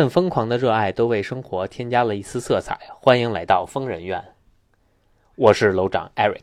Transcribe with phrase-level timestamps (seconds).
[0.00, 2.78] 份疯狂的热爱都为生活添加了一丝色彩。
[3.02, 4.24] 欢迎来到疯人院，
[5.36, 6.40] 我是楼长 Eric。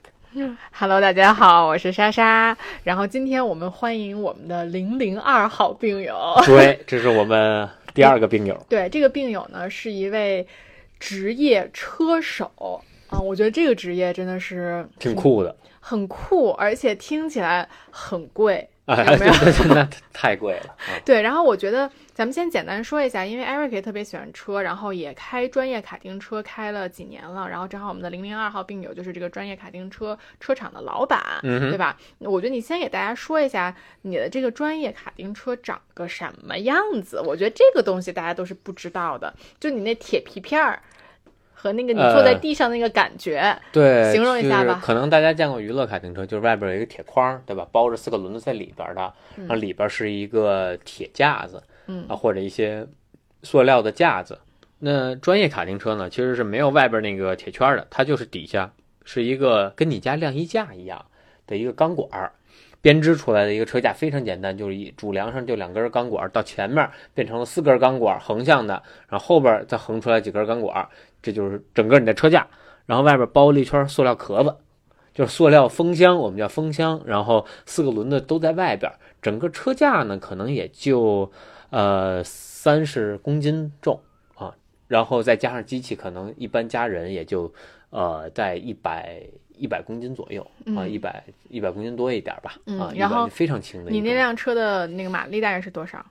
[0.72, 2.56] Hello，大家好，我是莎莎。
[2.84, 6.16] 然后今天我们欢迎我们的零零二号病友。
[6.46, 8.64] 对，这是我们第二个病友。
[8.70, 10.46] 对，这个病友呢是一位
[11.00, 12.52] 职业车手
[13.08, 18.70] 啊，我觉得这个职业真的是挺酷的，很酷，而且听起来很贵。
[18.88, 19.34] 哎，有没有
[19.68, 20.96] 那那太贵了啊！
[21.06, 31.98] 对，然后我觉得咱们先简单说一下，因为 Eric 也特别喜欢车，然后也开专业卡丁车开了几年了，然后正好我们的零零二号病友就是这个专业卡丁车车厂的老板，嗯对吧？
[32.20, 40.82] 我觉得你先给大家说一下你的这个专业卡丁车长个什么样子，我觉得这个东西大家都是不知道的，就你那铁皮片儿。
[41.60, 47.68] 和那个你坐在地上那个感觉，对，形容一下吧可能大家见过娱乐卡丁车，就是外边有一个铁框，对吧？
[47.72, 52.86] 包着四个轮子在里边的，然后里边是一个铁架子，嗯啊，或者一些
[53.42, 54.38] 塑料的架子。
[54.78, 58.72] 那专业卡丁车呢，其实是没有外边那个铁圈的，它就是底下
[59.04, 61.04] 是一个跟你家晾衣架一样
[61.48, 62.32] 的一个钢管儿。
[62.80, 70.88] 编织出来的一个车架非常简单，就是一主梁上就两根钢管，到前面变成了四根钢管横向的，然后后边再横出来几根钢管，
[71.28, 72.48] 这就是整个你的车架。
[72.86, 74.56] 然后外边包了一圈塑料壳子，
[75.14, 77.02] 就是塑料风箱，我们叫风箱。
[77.06, 78.90] 然后四个轮子都在外边，
[79.22, 81.30] 整个车架呢可能也就
[81.70, 84.00] 呃三十公斤重
[84.36, 84.56] 啊，
[84.88, 87.54] 然后再加上机器，可能一般加人也就
[87.90, 89.22] 呃在一百
[89.58, 93.92] 一百公斤左右啊，嗯一百一百公斤多一点吧嗯啊，然后非常轻的。
[93.92, 96.06] 你那辆车的那个马力大概是多少？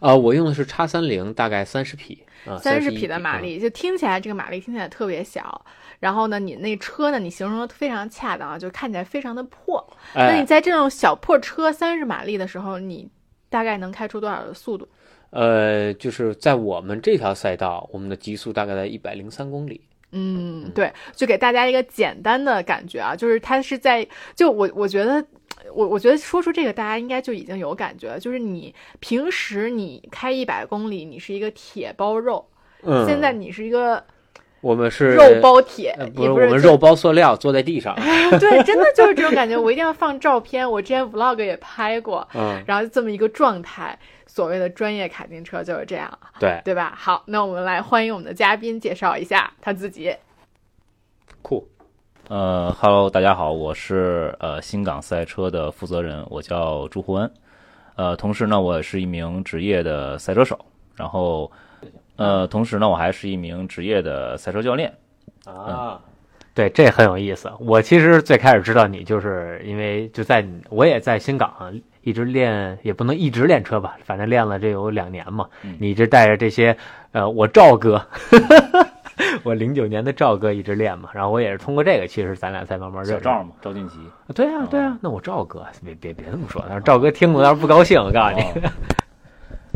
[0.00, 5.64] 啊，我用的是叉三零，大概三十匹啊，三十匹的马嗯力，就听起来这个马力听起来特别小。
[6.00, 9.82] 然后呢，你那车呢，你形容的非常恰当啊，就看起来非常的破。
[10.14, 13.08] 那你哎，在这种小破车三十马力的时候，你
[13.48, 14.86] 大概能开出多少的速度？
[15.30, 19.80] 呃，就是在我们这条赛道，我们的极速大概在一百零三公里。
[20.12, 25.24] 嗯，对，就给大家一个简单的感觉啊，就是它是在，就我我觉得，
[25.72, 32.46] 我我觉得说出这个，大家应该就已经有感觉了，就是你平时你开一百公里，你是一个铁包肉，
[32.82, 34.02] 嗯，现在你是一个
[34.60, 37.94] 我们是肉包铁，呃，不是我们肉包塑料坐在地上，
[38.40, 39.56] 对，真的就是这种感觉。
[39.56, 46.94] 我一定要放照片，我之前 vlog 也拍过，嗯，然后这么一个状态，所谓的专业卡丁车就是这样，对，对吧？
[46.96, 50.14] 好，那我们来欢迎我们的嘉宾介绍一下他自己。
[51.42, 51.68] 酷，
[52.28, 57.30] 呃哈喽，大家好，我是呃新港赛车的负责人，我叫朱胡恩。
[57.96, 60.58] 呃，同时呢，我是一名职业的赛车手，
[60.96, 61.52] 然后
[62.16, 64.90] 呃，同时呢，我还是一名职业的赛车教练。
[65.44, 66.00] 啊，
[66.54, 67.52] 对，这很有意思。
[67.60, 75.46] 我其实最开始知道你，就是因为就在你我也在新港一直练，也不能一直练车吧，反正练了这有两年嘛。
[75.62, 76.74] 嗯你一直带着这些，
[77.12, 78.02] 呃，我赵哥，
[79.42, 83.12] 我零九年的赵哥一直练嘛，然后我也是通过这个，其实咱俩才慢慢认识。
[83.12, 83.98] 小赵嘛，赵俊奇。
[84.34, 88.42] 对啊，对啊，那我赵哥，别别别这么说，赵哥听了要是不高兴，我告诉你。
[88.42, 88.72] 哦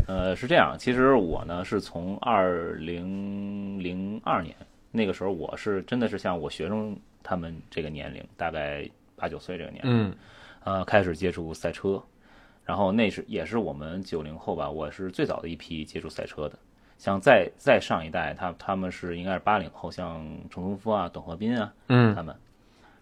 [0.07, 4.55] 呃，是这样，其实我呢是从二零零二年
[4.89, 10.13] 那个时候，我是真的是像我学生他们这个年龄，大概八九岁这个年龄，嗯
[10.63, 12.01] 呃，开始接触赛车，
[12.65, 16.57] 然后那是也是我们九零后吧，我是最早的一批接触赛车的。
[16.99, 22.35] 像再再上一代，他他们是应该是八零后，像陈功夫啊、董和斌啊嗯他们。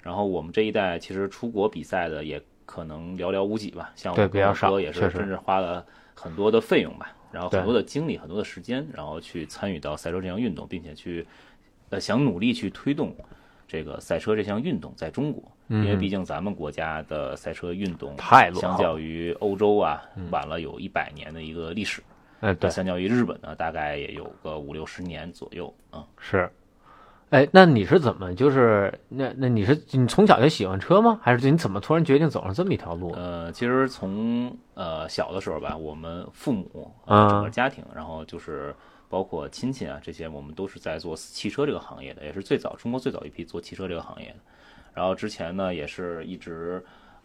[0.02, 5.86] 然后我们这一代其实出国比赛的也可能寥寥无几吧，像我跟我哥也是确实真是花了
[6.16, 11.26] 很多的费用吧，然后很多的精力、很多的时间，然后去参与到赛车这项运动，并且去
[11.90, 13.14] 呃想努力去推动
[13.68, 22.06] 这个赛车这项运动在中国，因为嗯毕竟咱们国家的赛车运动太相较于欧洲啊晚了有一百年的一个历史，嗯，
[22.40, 26.06] 对，相较于日本呢，大概也有个五六十年左右啊。
[26.18, 26.50] 是。
[27.30, 31.20] 哎，那你是怎么就是那那你是你从小就喜欢车吗？
[31.22, 33.12] 还是你怎么突然决定走上这么一条路？
[33.12, 38.74] 呃，其实从呃小的时候吧，我们父母啊呃整个家庭，然后就是
[39.10, 44.36] 包括亲戚啊这些，我们都是在做汽车这个行业的，也是最早中国最早一批做汽车这个行业的。
[44.94, 46.82] 然后之前呢，也是一直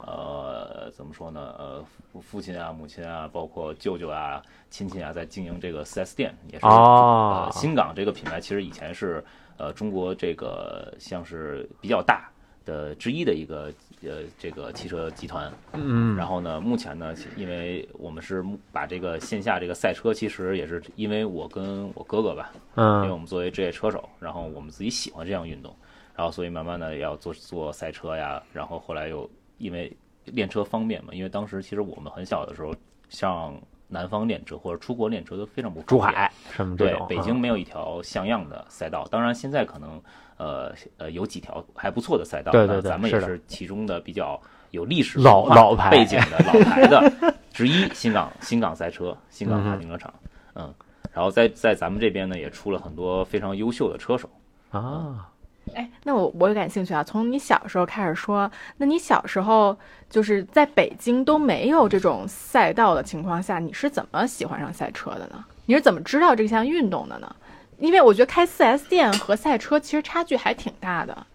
[0.06, 1.54] 呃怎么说呢？
[1.58, 9.24] 呃，父父亲啊、母亲啊，包括舅舅啊、亲戚啊，在经营这个 4S 店，也是、哦呃新港这个品牌，其实以前是
[9.56, 12.30] 呃中国这个像是比较大
[12.64, 13.72] 的之一的一个
[14.02, 15.52] 呃这个汽车集团。
[15.72, 25.74] 嗯，然后呢，目前呢，因为我们是把这个线下这个赛车，其实也是因为我跟我哥哥吧，嗯因为我嗯们作为职业车手，然后我们自己喜欢这项运动，
[26.14, 29.28] 然后所以慢慢的要做做赛车呀，然后后来又
[29.62, 32.74] 因为练车方便嘛，因为当时其实我们很小的时候
[33.08, 33.54] 像
[33.88, 36.00] 南方练车或者出国练车都非常不珠。
[36.00, 40.02] 海什么这对种，，北京没有一条像样的赛道，当然现在可能
[40.36, 45.90] 呃呃有几条还不错的赛道，对对对咱们也是其中的比较有历史老老牌。
[45.90, 47.12] 背景的老牌的。
[47.52, 50.14] 之一，新港新港赛车，新港卡丁车场，
[50.54, 50.74] 嗯，
[51.12, 54.26] 然后在在咱们这边呢也出了很多非常优秀的车手，
[54.70, 55.28] 啊，
[55.74, 57.02] 哎，那我我有感兴趣啊。
[57.02, 59.76] 从你小时候开始说，那你小时候
[60.10, 65.44] 就是在北京都没有这种赛道的情况下，你是怎么喜欢上赛车的呢？
[65.66, 67.36] 你是怎么知道这项运动的呢？
[67.78, 71.26] 因为我觉得开 4S 店和赛车其实差距还挺大的。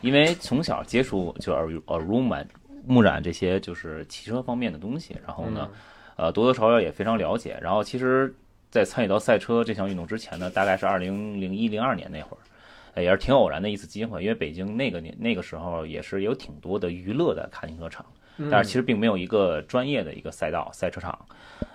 [0.00, 2.46] 因为从小接触就耳濡耳濡满
[2.86, 5.68] 目染这些就是汽车方面的东西，然后呢，
[6.16, 7.58] 呃，多多少少也非常了解。
[7.60, 8.34] 然后其实，
[8.70, 12.49] 在参与到赛车这项运动之前呢，大概是二零零一零二年那会儿，呃
[12.96, 18.04] 也是挺偶然的一次机会，因为北京那个年那个时候也是有挺多的娱乐的卡丁车场，
[18.50, 21.18] 但是其实并没有一个专业的一个赛道赛车场。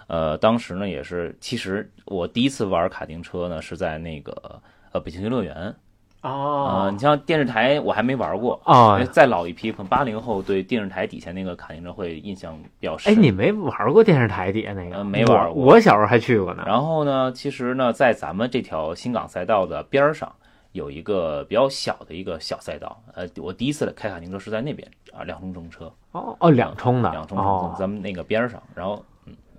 [0.07, 5.75] 呃，当时呢也是，其实我第一次玩卡丁车呢是在那个呃北京游乐园。
[6.21, 13.13] 呃，哦你像电视台我还没玩过，哦因为，再老一批，可能八零后对电视台底下那个卡丁车会印象比较深。
[13.13, 14.97] 哎，你没玩过电视台底下那个？
[14.97, 16.63] 呃没玩过我我小时候还去过呢。
[16.65, 20.35] 然后呢，其实呢，在咱们这条新港赛道的边儿上，
[20.75, 23.01] 有一个比较小的一个小赛道。
[23.13, 28.61] 呃，我第一次开卡丁车是在那边啊，两冲冲车，哦哦，两冲的，两冲正车，哦，咱们那个边上。
[28.75, 29.01] 然后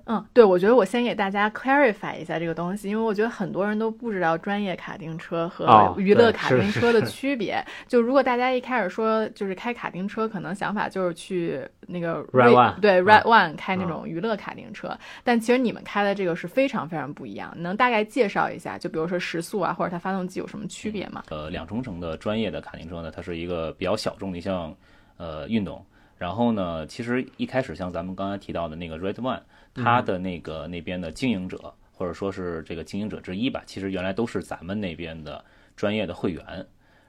[0.08, 7.60] 嗯，对，我觉得我先给大家 clarify 一下这个东西，因为我觉得很多人都不知道专业卡丁车和哦娱乐卡丁车的区别。
[7.88, 17.52] 就如果大家一开始说就是开卡丁车，可能想法就是去那个 Red One 对嗯 Red One 开那嗯种娱乐卡丁车，但其实你们开的这个是非常非常不一样。
[17.56, 21.24] 能大概介绍一下，就比如说时速啊，或者它发动机有什么区别吗？
[21.30, 24.72] 呃，两冲程的专业的卡丁车呢，它是一个比较小众的一项
[25.16, 25.84] 呃运动。
[26.18, 29.40] 然后呢，其实一开始像咱们刚才提到的那个 Red One，
[29.74, 35.44] 它的那个那边的经营者，或者说是这个经营者之一吧，其实原来都是咱们那边的
[35.76, 36.42] 专业的会员。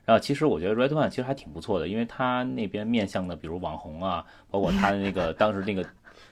[0.03, 5.85] 然后其实我觉得 Red One 其实还挺不错的，因为它那边面向的，比如网红啊，包括它的那个当时那个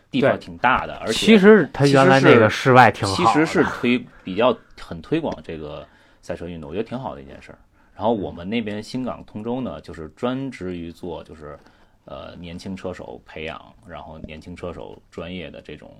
[0.10, 5.86] 地方挺大的，而且其实它原来那个室外挺好的，其实是推比较很推广这个
[6.22, 7.57] 赛车运动，我觉得挺好的一件事儿。
[7.94, 11.57] 然后我们那边新港通州呢，就是专职于做就是
[12.05, 15.91] 呃年轻车手培养，然后年轻车手专业的这种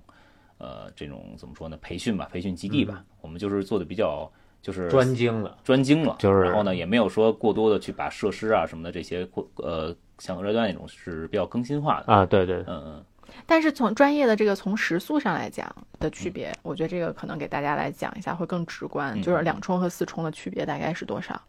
[0.58, 4.32] 呃这种怎么说呢培训吧，培训基地吧，我们就是做的比较
[4.62, 13.06] 就是嗯专精了，专精了，就是然后呢也没有说过多的去把设施啊什么的这些过呃像热端那种是比较更新化的，啊，对对，嗯嗯。
[13.46, 15.68] 但是从专业的这个从时速上来讲
[16.00, 19.22] 的区别，我觉得这个可能给大家来讲一下会更直观，嗯。
[19.22, 21.42] 就是两冲和四冲的区别大概是多少？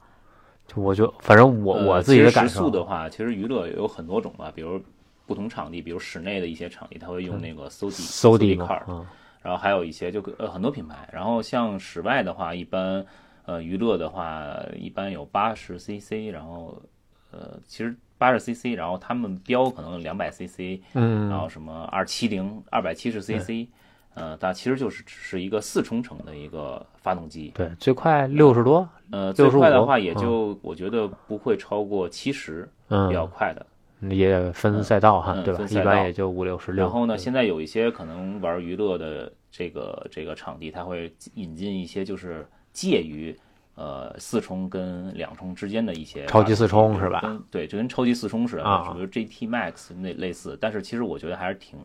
[0.67, 2.83] 就我就反正我呃我自己的感受的。
[2.83, 4.81] 话，其实娱乐有很多种吧，比如
[5.27, 9.07] 不同场地，比如室内的一些场地，它会用那个 SODI，SODI SODI 嘛 car，，嗯。
[9.43, 13.05] 然后还有一些就呃很多品牌，然后像室外的话，一般
[13.45, 16.83] 呃娱乐的话，一般有八十 CC，然后
[17.31, 23.69] 呃其实八十 CC，然后他们标可能两百 CC，嗯，然后什么二七零、二百七十 CC，
[24.15, 33.65] 呃，它其实就是只是一个四冲程的一个发动机，对，最快六十多，呃，最快的话也嗯就我觉得不会超过七十，嗯比，较快的。
[34.11, 35.65] 也分赛道哈，嗯对吧？
[35.71, 36.85] 一般也就五六十六。
[36.85, 43.35] 然后呢，现在有一些可能玩娱乐的这个这个场地，它会引进一些就是介于
[43.75, 50.59] 呃四冲跟两冲之间的一些超级四冲是吧跟对，就跟超级四冲似的，啊比如 GT Max 那类似。
[50.61, 51.79] 但是其实我觉得还是挺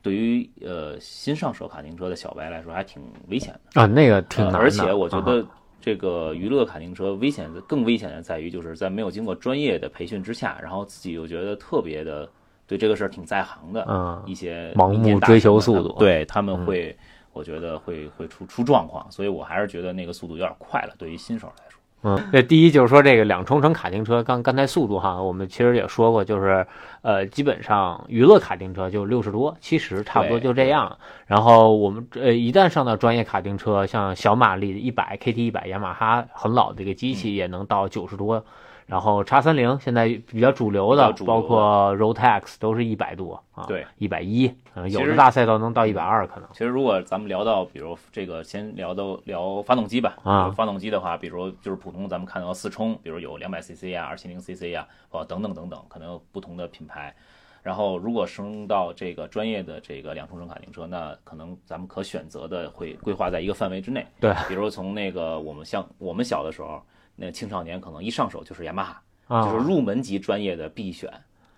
[0.00, 3.80] 对于呃新上手卡丁车的小白来说还挺危险的。
[3.82, 5.46] 啊，那个挺难而且我觉啊得
[5.82, 12.30] 这个娱乐卡丁车危险的更危险的在于，就是在没有经过专业的培训之下，然后自己又觉得特别的
[12.68, 16.96] 对这个事儿挺在行的嗯一些盲目追求速度对他们嗯会，
[17.32, 21.81] 我觉得会会出出状况，所以我还是觉得那个速度有点快了，对于新手来说。
[22.04, 26.66] 嗯，这第一就是说这个两冲程卡丁车，刚刚才速度哈，我们其实也说过，就是
[27.02, 30.98] 呃，基本上娱乐卡丁车就六十多、七十，差不多就这样。
[31.26, 38.44] 然后我们呃一旦上到专业卡丁车，像小马力一百 KT 一百，雅马哈很老的一个机嗯器也能到九十多。
[38.86, 46.48] 然后叉三零现在比较主流的，包括 Rotax 都是一百多啊，对，一百一，嗯，有的大赛道能到一百二可能。
[46.52, 57.14] 其实如果咱们聊到，比如这个先聊到聊发动机吧，啊发动机的话，比如就是普通咱们看到四冲，比如有两百 CC 啊、二七零 CC 啊，哦等等等等，可能有不同的品牌。
[57.62, 64.04] 然后如果升到这个专业的这个两冲程卡丁车，那可能咱们可选择的会规划在一个范围之内。
[64.18, 66.82] 对，比如从那个我们像我们小的时候，
[67.24, 71.08] 那青少年可能一上手就是雅马哈，啊，就是入门级专业的必选。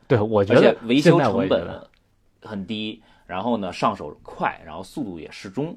[0.07, 1.81] 对，我觉得维修成本
[2.43, 5.75] 很低，然后呢上手快，然后速度也适中。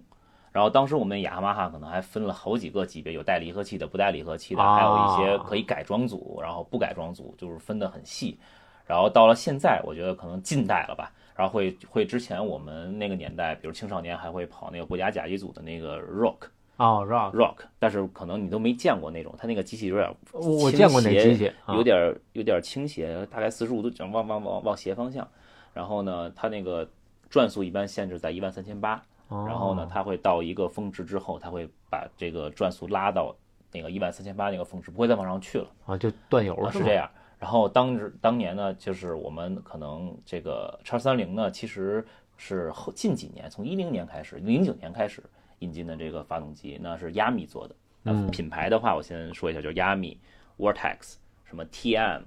[0.52, 8.38] 然后当时我们雅马哈可能还分了好几个级别，有带离合器的、不带离合器的，还有一些可以改装组，然后不改装组，就是分得很细。
[8.86, 25.28] 然后到了现在，我觉得可能近代了吧，然后会会之前我们那个年代，比如青少年还会跑那个国家甲级组的那个 Rock 哦，rock，Rock，但是可能你都没见过那种，它那个机器有点我我见过那倾斜机器，啊有点有点倾斜，大概四十五度角往往往往斜方向。
[25.74, 26.88] 然后呢，它那个
[27.30, 33.36] 转速一般限制在一万三千八，哦然后呢，它会到一个峰值之后，它会把这个转速拉到
[33.72, 35.68] 那个一万三千八那个峰值，不会再往上去了。
[35.86, 36.94] 啊，就断油了，是这？
[36.94, 37.10] 样。
[37.40, 42.04] 然后当时当年呢，就是我们可能这个叉三零呢，其实
[42.38, 45.22] 是后近几年，从一零年开始，零九年开始
[45.60, 47.76] 引进的这个发动机，那是亚米做的。
[48.04, 50.20] 那嗯品牌的话，我先说一下，就是亚米、
[50.58, 52.22] Vortex、什么 TM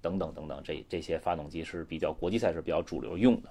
[0.00, 3.48] 等等等等，这这些发动机是比较国际赛事比较主流用的。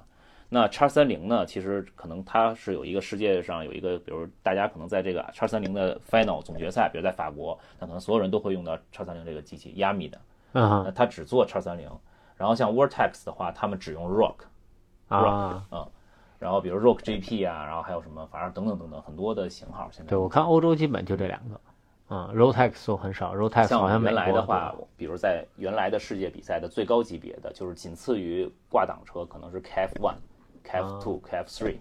[0.48, 10.22] 那叉三零呢，其实可能它是有一个世界上有一个，比如大家可能在这个叉三零的 final 总决赛，比如在法国，那可能所有人都会用到叉三零这个机器，亚米的。
[10.54, 11.90] 嗯哼那它只做叉三零，
[12.38, 14.36] 然后像 Vortex 的话，他们只用 Rock，
[15.08, 15.66] 啊，
[16.40, 19.90] 然后比如 Rock GP 啊，然后还有什么，反正等等等等很多的型号。
[19.92, 21.62] 现在对我看欧洲基本就这两个，
[22.10, 30.18] 嗯，Rotex 都很少，Rotex 好像美像原来的话，比如在原来的世界比赛的最高级别的，就是仅次于挂档车，可能是 KF One、
[30.64, 31.78] KF Two、KF Three。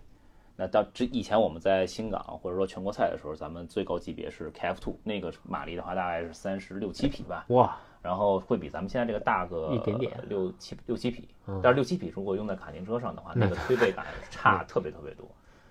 [0.57, 7.45] 那到之以前我们在新港或者说全国赛的时候，咱们最高级别是 KF Two，那个马力的话大概是三十六七匹吧。
[7.49, 15.27] 哇，然后会比咱们现在这个大个一点点六七六七匹嗯，但是六七匹如果用在卡丁车上的话，那个推背感 差特别特别多。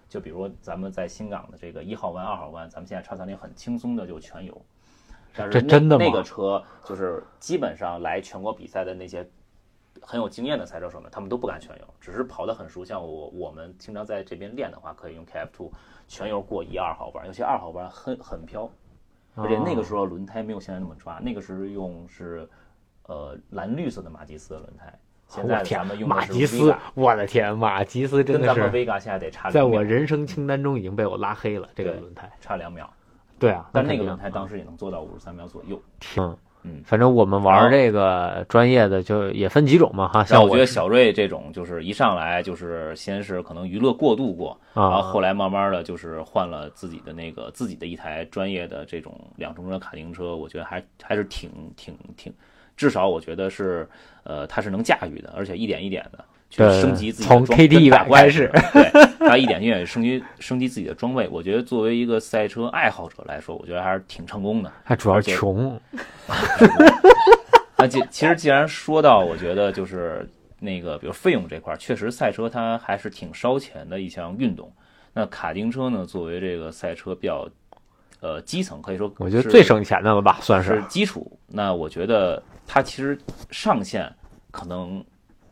[0.10, 4.60] 就比如咱们在新港的这个一号弯、二号弯，咱们现在叉三零很轻松的就全油。
[5.36, 9.28] 但是真的吗那个车就是基本上来全国比赛的那些
[10.02, 12.84] 很有经验的赛车手们，他们都不敢全油，只是跑得很熟。
[12.84, 15.72] 像我我们经常在这边练的话，可以用 KF two
[16.08, 18.68] 全油过一二号弯，尤其二号弯很很飘，
[19.36, 22.48] 而且那个时候轮胎没有现在那么抓，那个时候用是
[23.08, 24.94] 呃蓝绿色的马吉斯的轮胎，
[25.28, 32.32] 现在咱们，用马吉斯我的天，马吉斯真的跟咱们是 Vega 现在得差在我人生清单中已经被我拉黑了，这个轮胎。
[32.40, 32.92] 差两秒，
[33.40, 35.82] 对啊，但那个轮胎当时也能做到五十三秒左右。
[36.18, 36.82] 嗯嗯。
[36.86, 52.34] 反正我们玩这个专业的就也分几种嘛哈，像我觉得小瑞这种，就是一上来就是先是可能娱乐过度过，然后啊，后来慢慢的就是换了自己的那个自己的一台专业的这种两冲程卡丁车，我觉得还还是挺挺挺，
[52.76, 53.88] 至少我觉得是
[54.24, 64.72] 呃他是能驾驭的，而且一点一点的去升级自己的从装 KT 跟打100怪开似的对，他一点一点升级升级自己的装备，我觉得作为一个赛车爱好者来说，我觉得还是挺成功的。
[64.86, 65.80] 他主要而且穷，
[67.78, 74.72] 那既其实既然说到，我觉得就是那个，比如费用这块儿，确实赛车它还是挺烧钱的一项运动。
[75.14, 77.48] 那卡丁车呢，作为这个赛车比较
[78.20, 81.40] 呃基层，可以说我觉得最省钱的了吧，算是基础。
[81.48, 83.18] 那我觉得它其实
[83.50, 84.14] 上限
[84.52, 85.04] 可能。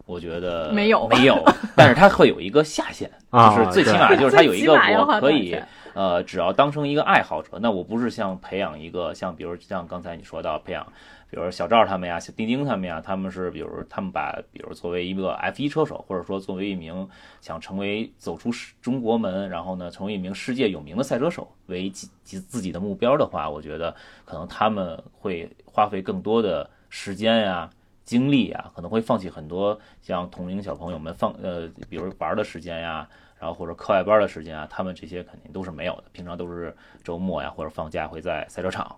[0.05, 1.43] 我觉得没有没有，
[1.75, 5.55] 但是它会有一个下限，啊就是最起码就是它有一个我可以
[5.93, 10.86] 呃，只要当成一个爱好者，那我不是像培养一个像比如像刚才你说到培养，
[11.29, 17.08] 比如小赵他们呀、小丁丁他们呀，他们是比如他们把比如作为一个 F 一车手，或者说作为一名
[17.41, 18.50] 想成为走出
[18.81, 23.93] 中国门，然后呢成为一名世界有名的赛车手为自己自己的目标的话，我觉得
[24.24, 27.70] 可能他们会花费更多的时间呀。
[28.03, 33.08] 精力啊，可能会放弃很多像同龄小朋友们放呃，比如玩的时间呀，
[33.39, 36.03] 然后或者课外班的时间啊，他们这些肯定都是没有的。
[36.12, 38.96] 平常都是周末呀或者放假会在赛车场，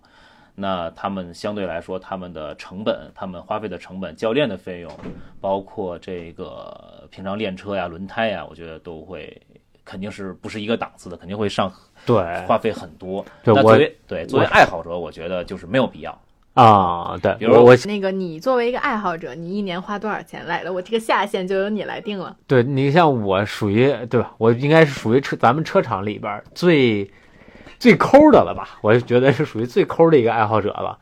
[0.55, 4.91] 那他们相对来说他们的成本，他们花费的成本、教练的费用，
[5.39, 9.39] 包括这个平常练车呀、轮胎呀，我觉得都会
[9.86, 11.72] 肯定是不是一个档次的，肯定会上
[12.05, 12.17] 对
[12.48, 13.24] 花费很多。
[13.43, 16.19] 那作为对作为爱好者，我觉得就是没有必要。
[16.53, 20.72] 啊，对比如我我那个你作为一个爱好者，你一年花多少钱来的？
[20.72, 22.36] 我这个下限就由你来定了。
[22.45, 24.33] 对你像我属于对吧？
[24.38, 27.12] 我应该是属于车咱们车厂里边儿最
[27.79, 28.77] 最抠的了吧？
[28.81, 31.00] 我觉得是属于最抠的一个爱好者了。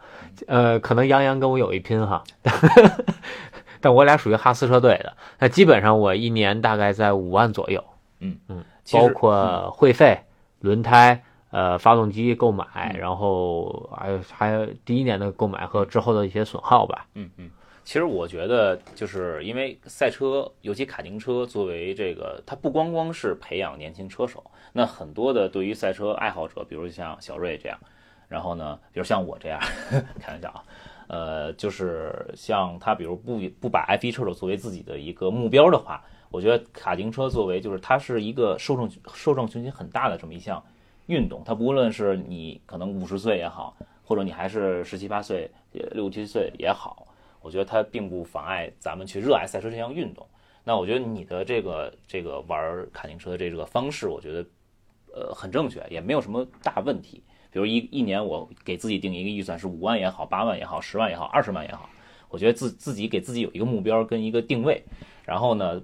[0.47, 2.23] 呃，可能杨洋跟我有一拼哈，
[3.81, 5.13] 但我俩属于哈斯车队的。
[5.39, 7.83] 那基本上我一年大概在五万左右，
[8.21, 10.21] 嗯嗯，包括会费、
[10.61, 11.23] 轮胎。
[11.51, 17.07] 呃，发动机购买，嗯然后还有还有第一年的购买和之后的一些损耗吧。
[17.15, 17.51] 嗯嗯，
[17.83, 27.77] 其实我觉得，就是因为赛车，尤其卡丁车，作为这个，它不光光是培养年轻车手，那很多的对于赛车爱好者，比如像小瑞这样，
[28.29, 29.59] 然后呢，比如像我这样，
[30.21, 30.63] 开玩笑啊，
[31.07, 40.63] 呃，就是像他，比如不不把 F 1车手作为自己的一个目标的话，我觉得卡丁车作为就是它是一个受众受众群体很大的这么一项
[41.11, 45.51] 运动，它不论是你可能五十岁也好，或者你还是十七八岁、
[45.91, 47.05] 六七岁也好，
[47.41, 50.25] 我觉得它并不妨碍咱们去热爱赛车这项运动。
[50.63, 54.45] 那我觉得你的这个这个玩卡丁车的这个方式，我觉得
[55.13, 57.23] 呃很正确，也没有什么大问题。
[57.51, 61.89] 比如一一年我给自己定一个预算是五万也好，八万也好，十万也好，二十万也好，
[62.29, 64.81] 我觉得自自己给自己有一个目标跟一个定位，
[65.25, 65.81] 然后呢，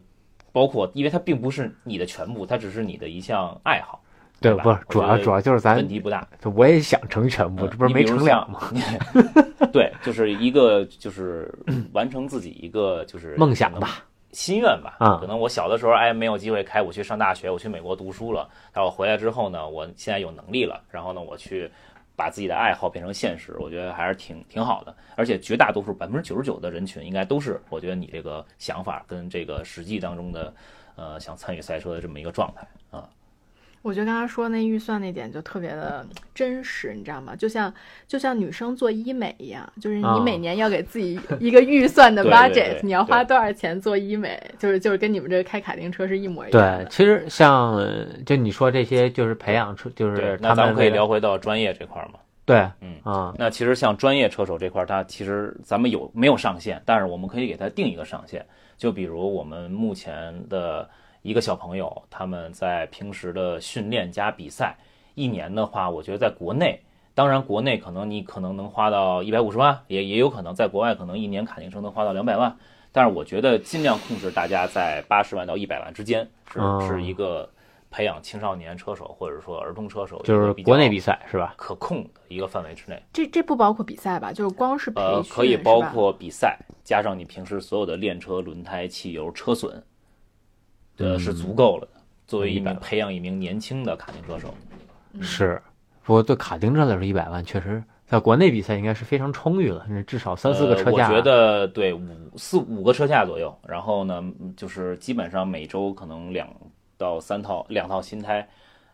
[0.54, 4.02] 包括因为它并不是你的全部，它只是你的一项爱好，
[4.40, 6.28] 对，吧不是主要主要就是咱问题不大。
[6.56, 8.72] 我也想成全部，嗯这不是没成了吗？
[8.72, 9.68] 吗？
[9.74, 11.54] 对，就是一个就是
[11.94, 14.98] 完成自己一个就是梦想吧，心愿吧。
[15.00, 18.48] 啊可能我小的时候哎没有机会开，我去上大学，我去美国读书了。
[18.72, 21.70] 但我回来之后呢，我现在有能力了，然后呢，我去
[22.16, 24.96] 把自己的爱好变成现实，我觉得还是挺挺好的。
[25.16, 30.54] 而且绝大多数百分之九十九的人群应该都是，我觉得你这个想法跟这个实际当中的
[30.96, 33.10] 呃想参与赛车的这么一个状态啊。
[33.82, 36.06] 我觉得刚刚说那预算那点就特别的
[36.36, 37.36] 真实，你知道吗？
[37.36, 37.74] 就像
[38.08, 52.20] 就像女生做医美一样，就是你啊每年要给自己一个预算的 对对 budget，对你要花多少钱做医美，就是就是跟你们这个开卡丁车是一模一样对。，其实像呃就你说这些，就是培养出，就是，那咱们可以聊回到专业这块儿嘛。
[52.46, 56.82] 对，嗯啊，那其实像专业车手这块儿，它其实咱们有没有上限？
[56.86, 58.46] 但是我们可以给它定一个上限。
[58.78, 60.88] 就比如我们目前的
[61.28, 64.78] 一个小朋友，他们在平时的训练加比赛，
[65.14, 66.82] 一年的话，我觉得在国内，
[67.14, 72.56] 当然国内可能你可能能花到一百五十万，也也有可能在国外可能一年卡丁车能花到两百万。
[72.94, 77.50] 但是我觉得尽量控制大家在八十万到一百万之间，是哦是一个
[77.92, 81.54] 培养青少年车手或者说儿童车手就是国内比赛是吧？
[81.58, 83.04] 可控的一个范围之内。
[83.12, 84.32] 这这不包括比赛吧？
[84.32, 89.84] 就是光是呃，可以包括比赛，加上你平时所有的练车、轮胎、汽油、车损，
[90.98, 92.02] 呃，是足够了的。
[92.26, 94.54] 作为一名培养一名年轻的卡丁车手，
[95.14, 95.62] 嗯是，
[96.04, 101.08] 不过对卡丁车来说，一百万确实在国内比赛应该是非常充裕了，那至少三四个车架。
[101.08, 102.02] 呃我觉得对五
[102.36, 106.50] 四五个车架左右，然后呢，嗯就是基本上每周可能两
[106.98, 108.46] 到三套两套新胎，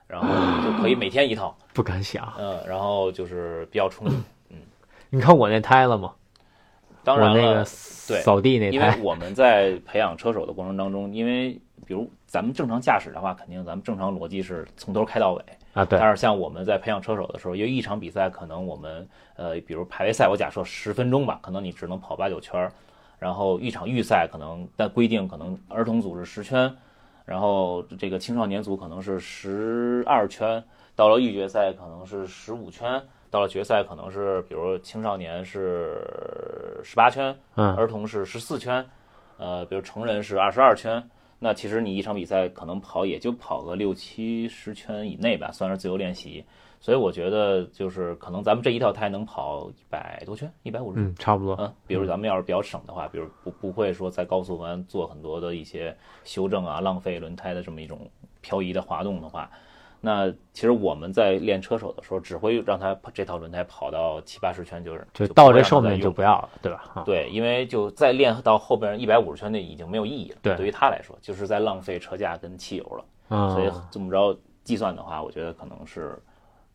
[0.06, 0.28] 然后
[0.64, 2.32] 就可以每天一套，不敢想。
[2.38, 4.12] 呃，然后就是比较充裕。
[4.50, 4.58] 嗯
[5.10, 6.14] 你看我那胎了吗？
[7.04, 7.56] 当然了，那个
[8.08, 11.60] 对扫地那因为胎， 我们在培养车手的过程当中，因为
[11.94, 15.44] 比如咱们正常驾驶的话，肯定咱们正常逻辑是从头开到尾。
[15.74, 22.72] 啊，对，但是像我们在培养车手的时候，因为一场比赛可能我们呃，比如排位赛，我假设十分钟吧，可能你只能跑八九圈儿，
[23.20, 26.76] 然后一场预赛可能但规定可能儿童组是十圈，
[27.26, 30.64] 然后这个青少年组可能是十二圈，
[30.96, 36.02] 到了预决赛可能是十五圈，到了决赛可能是比如青少年是
[36.84, 38.84] 十八圈，嗯，儿童是十四圈，
[39.38, 41.04] 呃，比如成人是二十二圈。
[41.44, 46.42] 那其实你一场比赛可能跑也就跑个六七十圈以内吧，算是自由练习。
[46.80, 51.02] 所以我觉得就是可能咱们这一套胎能跑一百多圈，一百五十。
[51.02, 51.54] 嗯，差不多。
[51.60, 59.52] 嗯，比如咱们要是比较省的话，比如不不会说在高速弯做很多的一些修正啊，浪费轮胎的这么一种漂移的滑动的话，
[60.06, 66.84] 那其实我们在练车手的时候，只会让他这套轮胎跑到七八十圈就是就到这寿命就不要了，对吧？
[66.94, 70.38] 啊，对，因为就再练到后边一百五十圈，那已经没有意义了。
[70.42, 73.06] 对对于他来说，就是在浪费车架跟汽油了。
[73.30, 76.22] 嗯，所以这么着计算的话，我觉得可能是，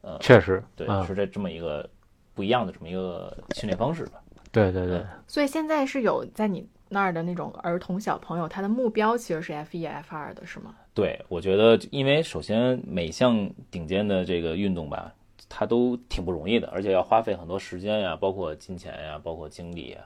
[0.00, 1.86] 呃，确实，对，嗯是这这么一个
[2.32, 4.22] 不一样的这么一个训练方式吧。
[4.50, 10.74] 对对对，所以现在是有在你那儿的那种儿童小朋友，他的目标其实是 F 一 F 二的，是吗？
[10.98, 15.12] 对，我觉得，因为首先每项顶尖的这个运动吧，
[15.48, 19.98] 它都挺不容易的，而且要花费很多时间呀，包括金钱呀，包括精力呀。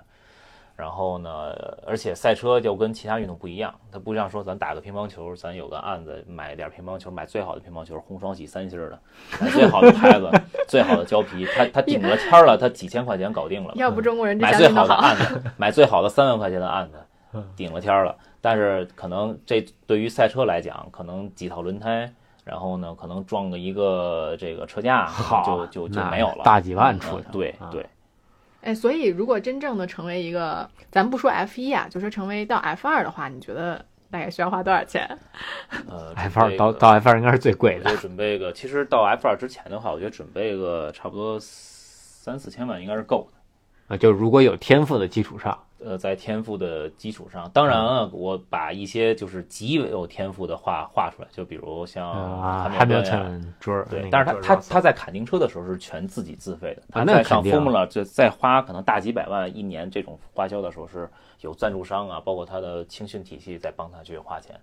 [0.75, 1.55] 然后呢，
[1.87, 8.99] 而且赛车就跟其他运动不一样，它不像说咱打个乒乓球，咱有个案子买点乒乓球，买最好的乒乓球，红双喜三星儿的，
[9.41, 10.31] 买最好的拍子，
[10.69, 13.73] 最好的胶皮，它它顶了天儿了，它几千块钱搞定了。
[13.77, 14.87] 要不中国人买最好。
[14.87, 16.97] 的案子，买最好的三万块钱的案子，
[17.57, 18.17] 顶了天儿了。
[18.41, 22.13] 但是可能这对于赛车来讲，可能几套轮胎，
[22.45, 26.43] 然后呢，可能撞个一个这个车架，好，就就就没有了。
[26.45, 27.27] 大几万出嗯去。
[27.27, 27.87] 啊对对，
[28.63, 35.09] 哎，所以如果真正的成为一个，咱不说 F 一啊，就说成为到 F 二的话，你觉得大概需要花多少钱？
[35.89, 43.95] 呃 F 二到到 F 二应该是最贵的我觉得，准备个，其实到 F 二之前的话，我觉得准备个差不多三四千万应该是够的。
[43.95, 52.11] 啊，就如果有天赋的基础上，呃，在天赋的基础上，当然了，我把一些就是极为有天赋的画画出来，就比如像
[53.91, 61.09] 对那，个但是他他他在卡丁车的时候是全自己自费的，他啊那在上肯定 Formula 就在花可能大几百万一年这种花销的时候是
[61.41, 64.59] 有赞助商啊，包括他的青训体系在帮他去花钱。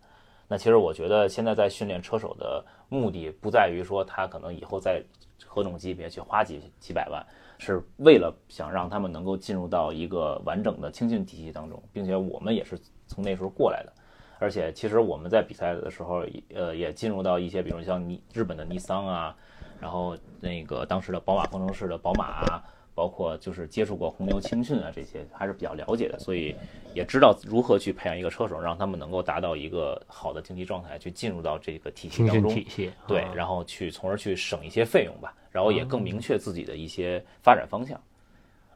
[0.48, 5.00] 那其实我觉得现在在训练车手的目的不在于说他可能以后在
[5.46, 7.24] 何种级别去花几几百万，
[7.60, 13.94] 是为了想让他们能够进入到一个完整的青训体系当中，并且我们也是从那时候过来的。
[14.40, 16.24] 而且其实我们在比赛的时候，
[16.56, 19.36] 呃，也进入到一些，比如像尼日本的尼桑啊，
[19.82, 22.64] 然后那个当时的宝马工程师的宝马啊，
[23.00, 26.54] 包括就是接触过红牛青训啊这些，还是比较了解的，所以
[26.94, 32.54] 也知道如何去培养一个车手，让他们能够达到一个好的竞技状态，去进入到这个体系当中。
[32.54, 37.98] 体系，对，啊然后去从而去省一些费用吧，然后也更明确自己的一些发展方向。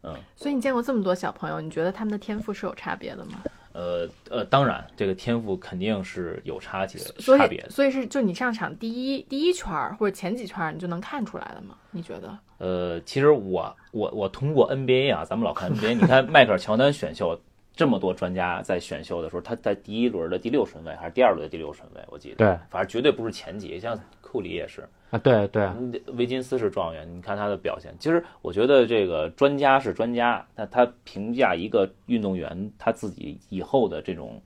[0.04, 3.44] 嗯所以你见过这么多小朋友，你觉得他们的天赋是有差别的吗？
[3.74, 7.70] 呃呃，当然，这个天赋肯定是有差距所以差别的。
[7.70, 11.76] 所以是就你上场第一第一圈儿或者前几圈儿，你就能看出来了吗？
[11.92, 12.38] 你觉得？
[12.60, 17.38] 呃，其实我我我通过 NBA 啊，咱们老看 NBA，你看迈克尔乔丹选秀
[17.76, 22.48] 这么多专家在选秀的时候，他在第一轮的第六顺位还是第二轮的第六顺位，我记得，对。
[22.70, 27.94] 反正绝对不是前几，像库里也是，啊，对对，嗯维金斯是状元，你看他的表现。
[28.00, 34.42] 其实我觉得这个专家是专家，那他评价一个运动员他自己以后的这种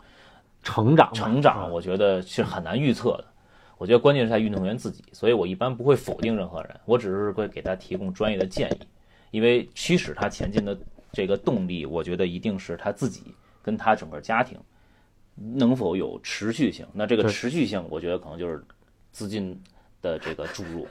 [0.63, 3.25] 成长成长，我觉得是很难预测的。
[3.77, 8.79] 我觉得关键是在运动员自己，所以我一般不会否定任何人，我只是会给他提供专业的建议，
[9.31, 10.77] 因为驱使他前进的
[11.11, 14.57] 这个动力，我觉得一定是他自己跟他整个家庭
[15.35, 16.85] 能否有持续性。
[16.93, 18.63] 那这个持续性，我觉得可能就是
[19.11, 19.59] 资金
[20.01, 20.87] 的这个注入，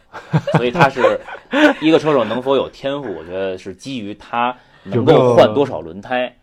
[0.53, 1.01] 所以他是
[1.81, 6.35] 一个车手能否有天赋，我觉得是基于他能够换多少轮胎，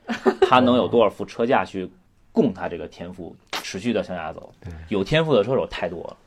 [0.42, 1.90] 他能有多少副车架去
[2.32, 4.54] 供他这个天赋持续的向下走。
[4.90, 6.18] 有天赋的车手太多了，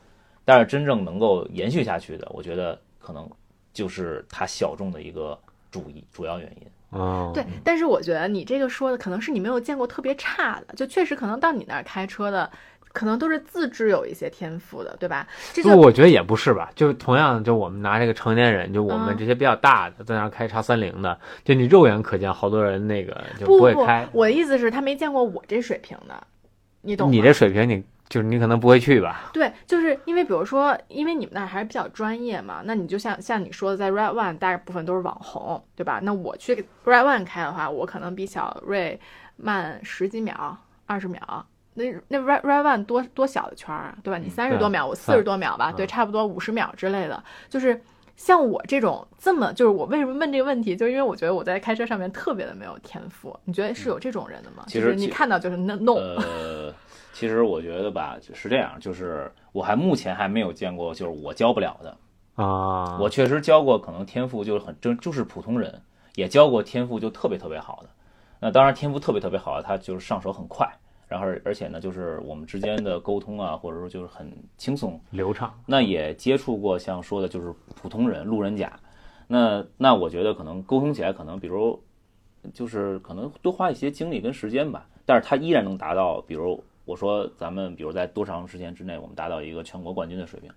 [0.45, 3.29] 但是真正能够延续下去的，我觉得可能
[3.73, 5.37] 就是他小众的一个
[5.71, 6.67] 主意主要原因。
[6.91, 12.49] 嗯，对，但是我觉得你这个说的可能是你没有见过特别差的，就确实可能到你那儿开车的，
[12.93, 15.27] 可能都是自制有一些天赋的，对吧？
[15.53, 16.71] 这不，就我觉得也不是吧。
[16.75, 24.07] 就同样，就我们拿这个成年人，就我们嗯这些比较大的，在那儿开叉三零的，就你肉眼可见，好多人那个就不不会开。
[24.13, 26.25] 我的意思是，他没见过我这水平的，
[26.81, 27.11] 你懂吗？
[27.13, 29.29] 你这水平你，就是你可能不会去吧？
[29.33, 35.99] 对，就是因为比如说，因为你们那儿还是比较专业嘛，那你就像像你说的，在 Red One 大部分都是网红，对吧？
[36.01, 38.99] 那我去 Red One 开的话，我可能比小瑞
[39.35, 41.45] 慢十几秒、二十秒。
[41.73, 44.17] 那那 Red Red One 多多小的圈儿啊，对吧？
[44.17, 47.23] 你三十多秒，我四十多秒吧，嗯对，差不多五十秒之类的。
[47.49, 47.79] 就是
[48.15, 53.37] 像我这种这么，就是我为什么问这个问题，就是因为我觉得我在开车上面特别的没有天赋。
[53.43, 54.63] 你觉得是有这种人的吗？
[54.65, 56.73] 其实其就是你看到就是那弄，呃，
[57.17, 61.97] 其实我觉得吧，是这样，就是我还目前还没有见过，就是我教不了的。
[62.35, 65.81] 啊，我确实教过，可能天赋就是很真，就是普通人，
[66.13, 67.89] 也教过天赋就特别特别好的。
[68.39, 70.71] 那当然，天赋特别特别好的，他就是上手很快，
[71.07, 75.01] 然后而且呢，就是我们之间的沟通啊，或者说就是很轻松。
[75.09, 75.51] 流畅。
[75.65, 77.51] 那也接触过像说的就是
[77.81, 78.79] 普通人、路人甲，
[79.25, 81.81] 那那我觉得可能沟通起来可能比如
[82.53, 90.49] 就是可能多花一些精力跟时间吧，但是他依然能达到，比如我说咱们比如在多长时间之内我们达到一个全国冠军的水平，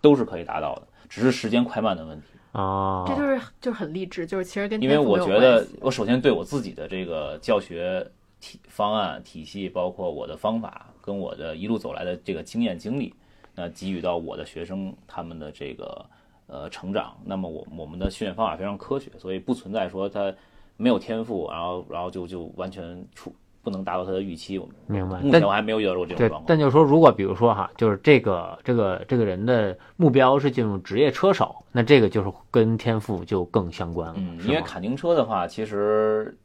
[0.00, 2.28] 都是可以达到的，只是时间快慢的问题。
[2.52, 13.12] 啊，这就是就是很励志，就是其实跟因为我觉得我首先对我自己的这个教学体方案体系，包括我的方法跟我的一路走来的这个经验经历，
[13.54, 16.06] 那给予到我的学生他们的这个
[16.46, 20.32] 呃成长，那么我我们的训练方法非常科学，所以不存在说他
[20.78, 24.58] 没有天赋，然后然后就就完全出不能达到他的预期。
[24.58, 25.18] 我明白。
[25.20, 26.44] 目前我还没有遇到过这种状，况。
[26.46, 36.36] 但就是说，如果比如说哈，就是这个这个这个人的目标是进入职业车手，那这个就是跟天赋就更相关了，嗯，因为卡丁车的话，其实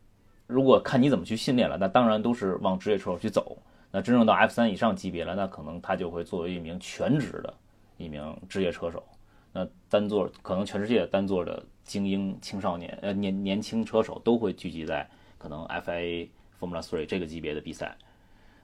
[0.48, 3.58] 如果看你怎么去训练了，那当然都是往职业车手去走。
[3.92, 7.54] 那真正到 F 三以上级别了，那可能他就会作为一名全职的
[7.98, 9.04] 一名职业车手。
[9.52, 16.30] 那单座可能全世界单座的精英青少年呃年年轻车手都会聚集在可能 FIA
[16.60, 17.96] Formula Three 这个级别的比赛。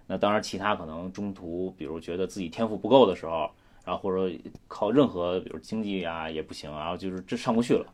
[0.07, 3.49] 那当然，其他可能中途比如觉得自己天赋不够的时候，
[3.83, 7.85] 然后或者说靠任何比如经济啊也不行，然后就是这上不去了，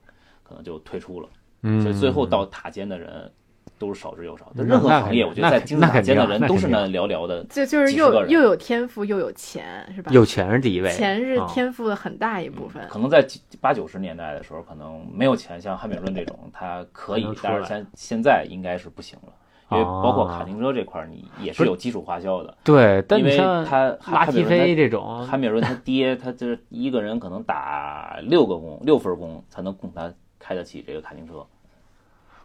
[0.44, 1.30] 可能就退出了。
[1.62, 3.32] 嗯，所以最后到塔尖的人
[3.78, 4.52] 都是少之又少。
[4.54, 7.44] 那任何行业，我觉得在金字塔尖的人都是那寥寥的。
[7.46, 10.12] 就就是又又有天赋又有钱，是吧？
[10.12, 12.86] 有钱是第一位，钱是啊天赋的很大一部分。
[12.90, 13.26] 可能在
[13.62, 19.34] 八九十年代的时候，可能没有钱，像汉密尔顿这种他可以但是现现在应该是不行了，
[19.72, 31.46] 因为包括啊卡丁车这块儿，你也是是有基础花销的，对，但因为他拉提飞这种汉密尔顿他爹，他就是一个人可能打六个工，六份工才能供他开得起这个卡丁车。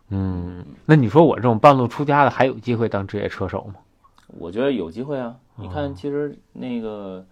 [0.09, 3.75] 嗯，那你说我这种半路出家的还有机会当职业车手吗？
[4.39, 5.35] 我觉得有机会啊！
[5.57, 7.25] 你看，其实那个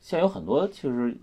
[0.00, 1.16] 现在有很多，其实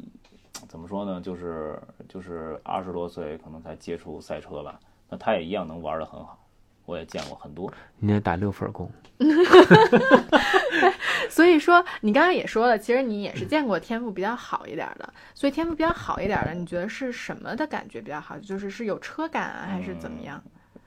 [0.69, 6.37] 怎么说呢，就是就是二十多岁可能才接触赛车吧，那他也一样能玩得很好。
[6.85, 8.89] 我也见过很多，你也打六份工，
[11.29, 15.13] 所以说，你刚刚也说了，其实你也是见过天赋比较好一点的。
[15.33, 18.37] 所以天赋比较好一点的，你觉得是什么的感觉比较好？
[18.39, 20.41] 就是是有车感啊，还是怎么样？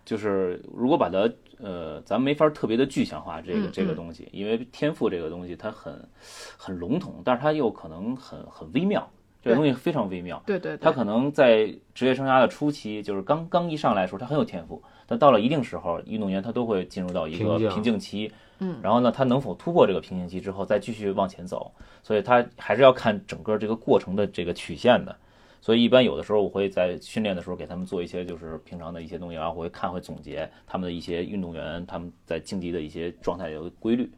[0.04, 6.08] 就是如果把它呃，咱没法特别的具象化这个这个东西，因为天赋这个东西它很
[6.56, 9.10] 很笼统，但是它又可能很很微妙，
[9.42, 10.42] 这个东西非常微妙。
[10.46, 18.32] 对对对，他可能在职业生涯的初期，就是刚刚一上来的时候，他很有天赋，但到了一定时候，运动员他都会进入到一个瓶颈瓶颈期。
[18.60, 21.72] 嗯然后呢，他能否突破这个瓶颈期之后，再继续往前走？
[22.02, 25.16] 所以他还是要看整个这个过程的这个曲线的。
[25.60, 34.10] 所以一般有的时候我会在训练的时候给他们做一些就是平常的一些东西，然后我会看会总结他们的一些运动员他们在竞技的一些状态的规律。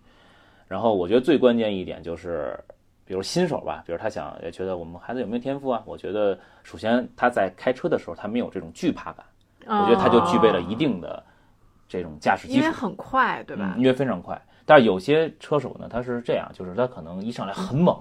[0.67, 2.59] 然后我觉得最关键一点就是，
[3.05, 5.83] 比如新手吧，比如他想也觉得我们孩子有没有天赋啊？
[5.85, 9.27] 我觉得首先他在开车的时候他没有这种惧怕感，
[9.79, 11.23] 我觉得他就具备了一定的
[11.89, 13.81] 这种驾驶基础，因为很快，对吧嗯？
[13.81, 14.41] 因为非常快。
[14.67, 17.97] 但是有些车手呢，他是这样，就是他可能一上来很猛，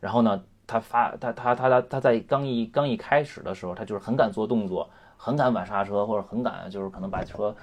[0.00, 7.54] 然后呢，他发他他他他他在刚一刚一开始的时候，他就是很敢做动作，很敢晚刹车，或者很敢就是可能把车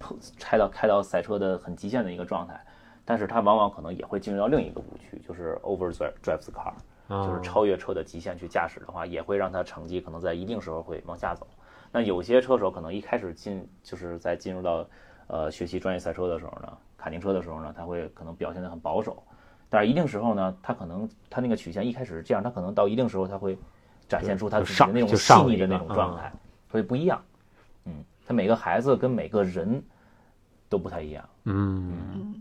[0.00, 2.60] 砰拆到开到赛车的很极限的一个状态。
[3.04, 6.72] 但是他往往可能也会进入到另一个误区，就是 over drive drive the car，
[7.26, 11.46] 就是啊超越车的极限去驾驶的话，也会让他成绩可能在一定时候会往下走。
[11.92, 14.86] 那有些车手可能一开始进就是在进入到
[15.26, 19.22] 呃学习专业赛车的时候呢，卡丁车的时候呢，他会可能表现得很保守，
[19.68, 23.58] 但是一定时候呢，他可能他那个曲线一开始是这样，他可能到一定时候他会
[24.08, 26.32] 展现出他就自己的那种细腻的那种状态，
[26.70, 27.20] 所以不一样。
[27.84, 29.82] 嗯，他每个孩子跟每个人
[30.68, 31.24] 都不太一样。
[31.44, 32.34] 嗯，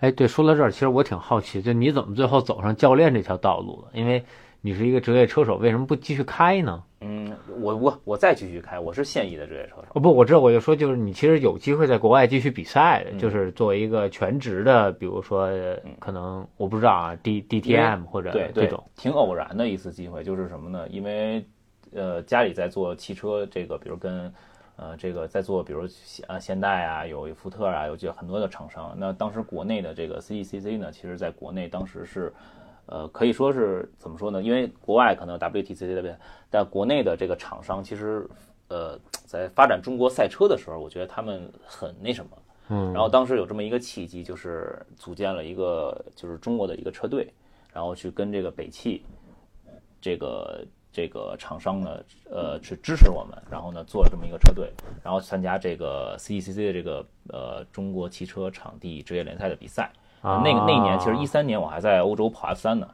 [0.00, 3.98] 哎，对，说到这儿，其实我挺好奇，就你怎么最后走上教练这条道路的？
[3.98, 4.24] 因为
[4.60, 6.82] 你是一个职业车手，为什么不继续开呢？
[7.02, 9.84] 嗯，我我我再继续开，我是现役的职业车手。
[9.94, 20.88] 哦，不，我知道，我就说，就是你其实有机会在国外继续比赛的，嗯就是作为一个全职的，比如说，呃可能我不知道啊，D D T M 或者对对这种，，挺偶然的一次机会，就是什么呢？
[20.88, 21.44] 因为
[21.92, 24.32] 呃家里在做汽车，这个比如跟
[24.76, 25.86] 呃这个在做，比如
[26.26, 28.96] 啊现代啊，有福特啊，有这很多的厂商。
[28.98, 32.32] 那当时国内的这个 CECC 呢，其实在国内当时是。
[32.86, 34.40] 呃，可以说是怎么说呢？
[34.40, 36.16] 因为国外可能 WTCC 的边，
[36.48, 38.28] 但国内的这个厂商其实，
[38.68, 42.30] 呃，在发展中国赛车的时候，我觉得他们很那什么，
[42.68, 47.32] 嗯，然后当时有这么一个契机，就是组建了一个就是中国的一个车队，
[47.72, 49.02] 然后去跟这个北汽
[50.00, 54.72] 这个这个厂商呢，呃，去支持我们，然后呢做了这么一个车队，
[55.02, 59.90] 然后参加这个 CECC 的这个呃中国汽车场地职业联赛的比赛。
[60.26, 62.90] 啊那个那一年其实一三年我还在欧洲跑 F 三呢，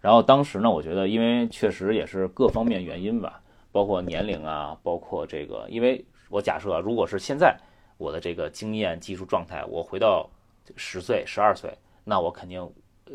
[0.00, 7.56] 然后当时呢，我觉得因为确实也是各方面原因吧，包括年龄啊，包括这个，因为我假设啊如果是现在
[7.96, 10.28] 我的这个经验、技术状态，我回到
[10.74, 12.68] 十岁、十二岁，那我肯定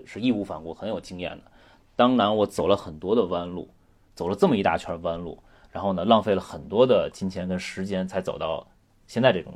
[0.06, 1.44] 是义无反顾、很有经验的。
[1.98, 3.70] 当然，我走了很多的弯路，
[4.16, 5.38] 走了这么一大圈弯路，
[5.70, 8.66] 然后呢，浪费了很多的金钱跟时间，才走到
[9.06, 9.54] 现在这种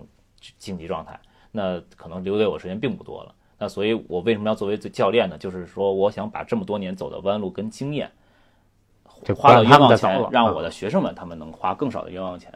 [0.58, 1.18] 竞技状态。
[1.52, 3.34] 那可能留给我时间并不多了。
[3.63, 5.38] 那所以，我为什么要作为教练呢？
[5.38, 8.12] 就是说，我想把这么多年走的弯路跟经验
[9.23, 12.52] 就花到冤枉钱让我的学生们他们能花更少的冤枉钱，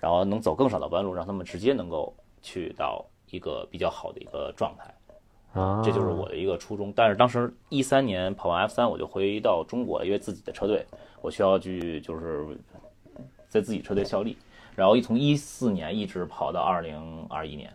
[0.00, 4.92] 然后能走更少的弯路，让他们直接能够去到一个比较好的一个状态。
[5.52, 6.92] 啊，这就是我的一个初衷。
[6.96, 10.84] 但是当时一三年跑完 F 三，我就回到中国了，因为自己的车队，
[11.20, 12.44] 我需要去就是
[13.48, 14.36] 在自己车队效力。
[14.74, 17.72] 然后一从一四年一直跑到二零二一年，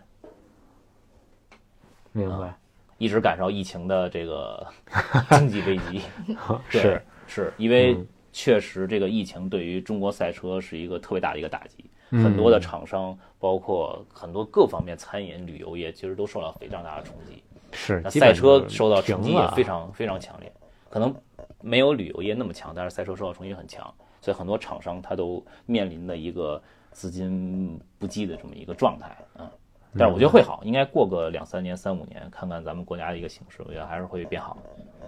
[2.12, 2.58] 明白，
[2.98, 4.66] 一直赶上疫情的这个
[5.38, 6.02] 经济危机。
[6.70, 17.42] 是，是因为嗯确实这个疫情对于中国赛车是一个特别大的一个打击，嗯很多的厂商，包括很多各方面餐饮、旅游业，其实都受到非常大的冲击。
[17.72, 20.52] 是，那赛车受到冲击也非常非常强烈，
[20.90, 21.16] 可能
[21.62, 29.50] 没有旅游业那么强，但是赛车受到冲击很强，所以很多厂商他都面临的一个资金不济的这么一个状态啊。
[29.98, 34.58] 但是我觉得会好，应该过个两三年、三五年，看看咱们国家的一个形势，我觉得还是会变好。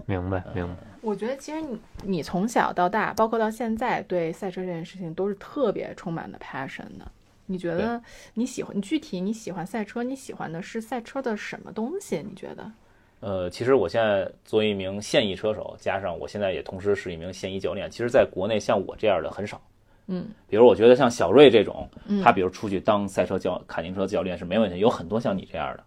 [0.06, 7.12] 明白明白，我觉得其实你你从小到大，包括到现在，对赛车这件事情都是特别充满的 passion 的。
[7.46, 8.02] 你觉得
[8.34, 8.76] 你喜欢？
[8.76, 10.04] 你具体你喜欢赛车？
[10.04, 12.24] 你喜欢的是赛车的什么东西？
[12.24, 12.72] 你觉得？
[13.20, 19.60] 呃，其实我现在作为一名现役车手，加上我现在也同时是一名现役教练，其实在国内像我这样的很少。
[20.08, 22.22] 嗯，比如我觉得像小瑞这种，嗯。
[22.22, 25.84] 他比如出去当赛车教卡丁车教练是没问题，有很多像你这样的，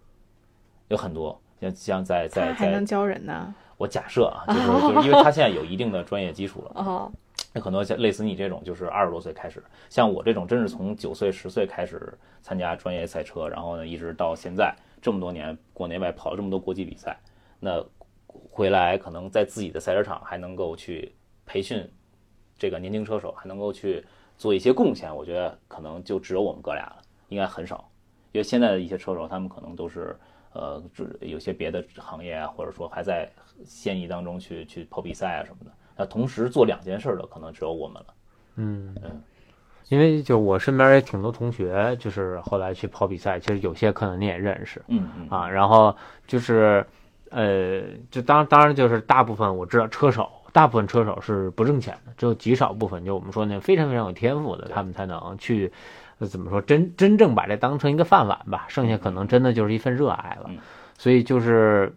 [0.89, 3.55] 有很多像像在在在，还能教人呢？
[3.77, 7.11] 我假设啊，就是就是因为他现在有一定的专业基础了，哦，
[7.55, 17.19] 有很多像类似你这种，就是二十多岁开始，像我这种，真是从九岁、十岁开始参加专业赛车，然后呢，一直到现在这么多年，国内外跑了这么多国际比赛，
[17.59, 17.83] 那
[18.27, 21.11] 回来可能在自己的赛车场还能够去
[21.47, 21.89] 培训
[22.61, 24.05] 这个年轻车手，还能够去
[24.37, 26.97] 做一些贡献，我觉得可能就只有我们哥俩了，
[27.31, 27.91] 应该很少，
[28.33, 30.15] 因为现在的一些车手，他们可能都是
[30.53, 33.27] 呃，只有些别的行业啊，或者说还在
[33.65, 35.71] 现役当中去去跑比赛啊什么的。
[35.97, 38.15] 那同时做两件事的，可能只有我们了。
[38.57, 39.23] 嗯嗯，
[39.89, 45.49] 因为就我身边也挺多同学，就是后来去跑比赛，其实有些可能你也认识嗯嗯啊。
[45.49, 45.97] 然后
[46.27, 46.85] 就是
[47.31, 55.73] 呃，就当当然就是大部分我知道车手，大部分车手是不挣钱的，只有极少部分就我们说那非常非常有天赋的，他们才能去。
[56.19, 56.61] 呃怎么说？
[56.61, 60.45] 真真正把这当成一个饭碗吧，剩下可能真的就是一份热爱了。
[60.49, 60.59] 嗯
[60.99, 61.91] 所以就是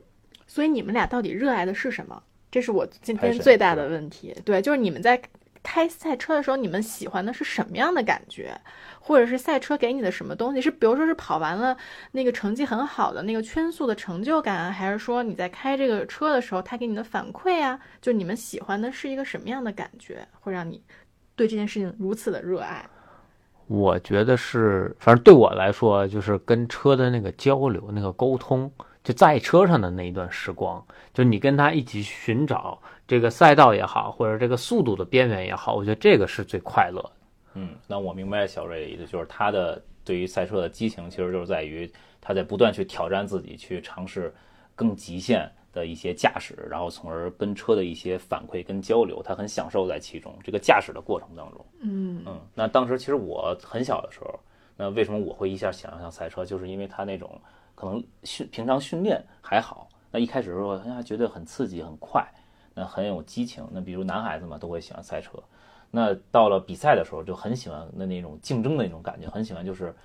[0.47, 2.23] 所以你们俩到底热爱的是什么？
[2.49, 4.33] 这是我今天最大的问题。
[4.45, 5.21] 对，就是你们在
[5.63, 8.55] 开赛车的时候，你们喜欢的是什么样的感觉，
[8.99, 10.61] 或者是赛车给你的什么东西？
[10.61, 11.75] 是比如说是跑完了
[12.11, 17.79] 那个成绩很好的那个圈速的成就感，还是说你在开这个车的时候，它给你的反馈啊？
[18.01, 20.83] 就你们喜欢的是一个什么样的感觉，会让你
[21.35, 22.85] 对这件事情如此的热爱？
[23.67, 28.69] 我觉得是，反正对我来说，就是跟车的那个交流、那个沟通，
[29.01, 32.77] 就在车上的那一段时光，就你跟他一起寻找
[33.13, 37.11] 这个赛道也好，或者这个速度的边缘也好，我觉得这个是最快乐的。
[37.53, 41.87] 嗯，那我明白小瑞的意思，就是他的对于赛车的激情，其实就是在于
[42.19, 44.33] 他在不断去挑战自己，去尝试
[44.73, 51.63] 更极限的一些驾驶，然后从而跟车的一些反馈跟交流，他很享受在其中这个驾驶的过程当中。
[51.81, 54.39] 嗯嗯，那当时其实我很小的时候，
[54.75, 57.39] 那为什么我会一下想象赛车，就是因为他那种
[57.75, 62.27] 可能训平常训练还好，那一开始的时候大家觉得很刺激很快，
[62.73, 63.67] 那很有激情。
[63.71, 65.37] 那比如男孩子嘛都会喜欢赛车，
[65.91, 69.95] 那到了比赛的时候就很喜欢那那种竞争的那种感觉，很喜欢就是，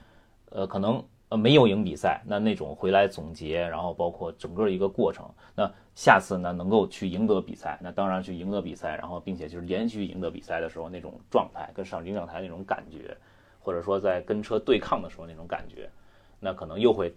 [0.50, 13.16] 呃，可能呃没有赢比赛，那那种回来总结，然后包括整个一个过程，那下次呢能够去赢得比赛，那当然去赢得比赛，然后并且就是连续赢得比赛的时候那种状态，跟上领奖台那种感觉，
[13.58, 15.90] 或者说在跟车对抗的时候那种感觉，
[16.38, 17.12] 那可能又会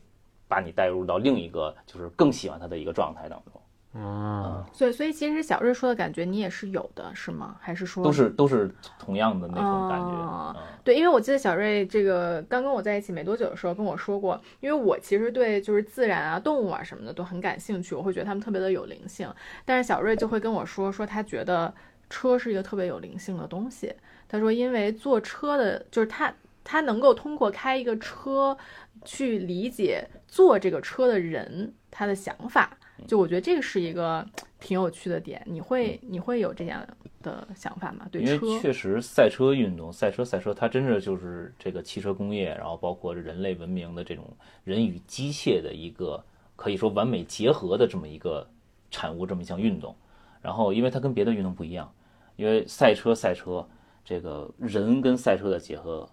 [0.47, 3.60] 把你带入到另一个就是更喜欢他的一个状态当中。
[3.93, 7.57] 嗯，所以所以其实小瑞说的感觉你也是有的，是吗？
[7.59, 10.11] 还是说都是都是同样的那种感觉。
[10.11, 19.29] 啊嗯对，因为我记得小瑞这个刚跟我在一起没多久的时候跟我说过，因为我其实对就是自然啊、动物啊什么的都很感兴趣，我会觉得它们特别的有灵性。
[19.65, 21.71] 但是小瑞就会跟我说，说他觉得
[22.09, 23.93] 车是一个特别有灵性的东西。
[24.29, 28.57] 他说，因为坐车的，就是他他能够通过开一个车
[29.03, 32.77] 去理解坐这个车的人他的想法。
[33.07, 34.25] 就我觉得这个是一个
[34.59, 36.85] 挺有趣的点，你会你会有这样
[37.21, 38.07] 的想法吗？
[38.11, 44.25] 对因为，确实赛车运动、赛车、赛车，它真的就是这个汽车工业，然后包括人类文明的这种
[44.63, 46.23] 人与机械的一个
[46.55, 48.49] 可以说完美结合的这么一个
[48.89, 49.95] 产物，这么一项运动。
[50.41, 51.93] 然后，因为它跟别的运动不一样，
[52.35, 53.67] 因为赛车、赛车
[54.03, 56.09] 这个人跟赛车的结合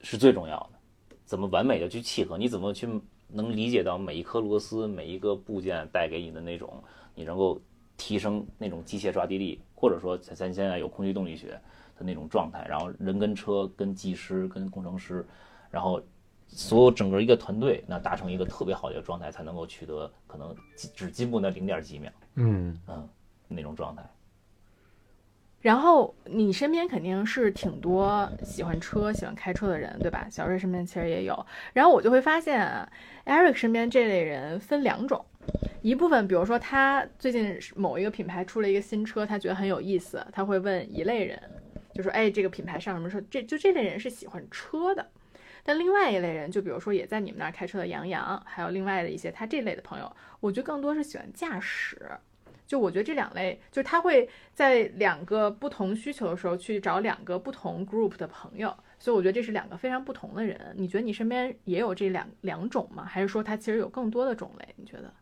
[0.00, 2.36] 是最重要的，怎么完美的去契合？
[2.36, 2.86] 你怎么去
[3.32, 6.82] 能理解到每一颗螺丝、每一个部件带给你的那种，
[7.14, 7.60] 你能够
[7.96, 11.48] 提升那种机械抓地力，或者说咱咱现在有空气动力学
[11.96, 15.26] 的那种状态，然后人跟车、跟技师、跟工程师，
[15.70, 16.02] 然后
[16.46, 23.08] 所有整个一个团队，那达成一个特别好的一个状态，才能够取得可能只只进步那零点几秒，嗯，嗯，
[23.48, 24.02] 那种状态。
[25.62, 30.26] 然后你身边肯定是挺多喜欢车、喜欢开车的人，对吧？
[30.28, 31.46] 小瑞身边其实也有。
[31.72, 32.86] 然后我就会发现
[33.24, 35.24] ，Eric 身边这类人分两种，
[35.80, 41.40] 一部分比如说他最近某一个品牌出了一个新车，他觉得很有意思，他会问一类人，
[41.94, 45.06] 就说：“哎，这个品牌上什么车？”这就这类人是喜欢车的。
[45.62, 51.96] 但另外一类人，就比如说也在你们那儿开车的杨洋，还有另外的一些他这类的朋友，我觉得更多是喜欢驾驶。
[52.66, 60.74] 就我觉得这两类，就是他会在两个不同需求的时候去找两个不同 group 的朋友，所以我觉得这是两个非常不同的人。
[60.76, 63.04] 你觉得你身边也有这两两种吗？
[63.04, 64.74] 还是说他其实有更多的种类？
[64.76, 65.12] 你觉得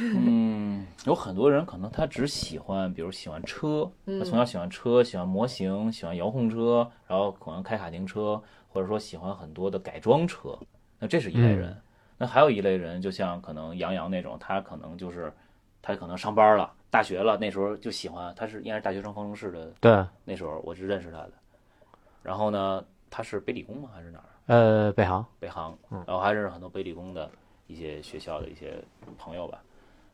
[0.00, 10.58] 嗯，有很多人可能他只喜欢，比如喜欢车，他从小喜欢车，喜欢模型，喜欢遥控车，然后可能开卡丁车，或者说喜欢很多的改装车，
[10.98, 11.74] 那这是一类人。
[12.18, 15.32] 那还有一类人，就像可能杨洋那种，他可能就是
[15.82, 21.32] 他可能上班了，大学了，那时候就喜欢，他是应该是大学生方程式的，对，那时候我是认识他的。
[22.22, 23.90] 然后呢，他是北理工吗？
[23.94, 24.24] 还是哪儿？
[24.46, 27.30] 呃，北航，北航，然后还认识很多北理工的
[27.66, 28.82] 一些学校的一些
[29.16, 29.62] 朋友吧。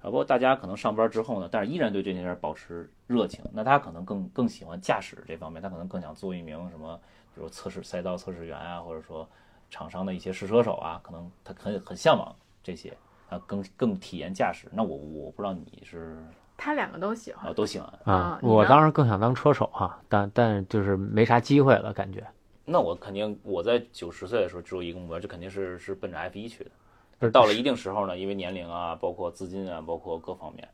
[0.00, 3.44] 啊，不过大家可能上班之后呢，但是依然对这件事保持热情。
[3.52, 7.00] 那他可能更更喜欢驾驶这方面，他可能更想做一名什么，
[7.34, 9.26] 比如测试赛道测试员啊，或者说
[9.70, 12.94] 厂商的一些试车手啊，可能他很很向往这些，
[13.28, 14.68] 啊，更更体验驾驶。
[14.72, 16.16] 那我我不知道你是
[16.56, 17.88] 他两个都喜欢啊，都喜欢。
[18.04, 22.24] 啊我当时更想当车手哈，但但就是没啥机会了，感觉。
[22.64, 26.70] 那我肯定我在九十岁的时候只有一个目标，就肯定是是奔着 F 一去的。
[27.18, 30.66] 但是到了一定时候呢，因为年龄啊，包括资金啊，包括各方面，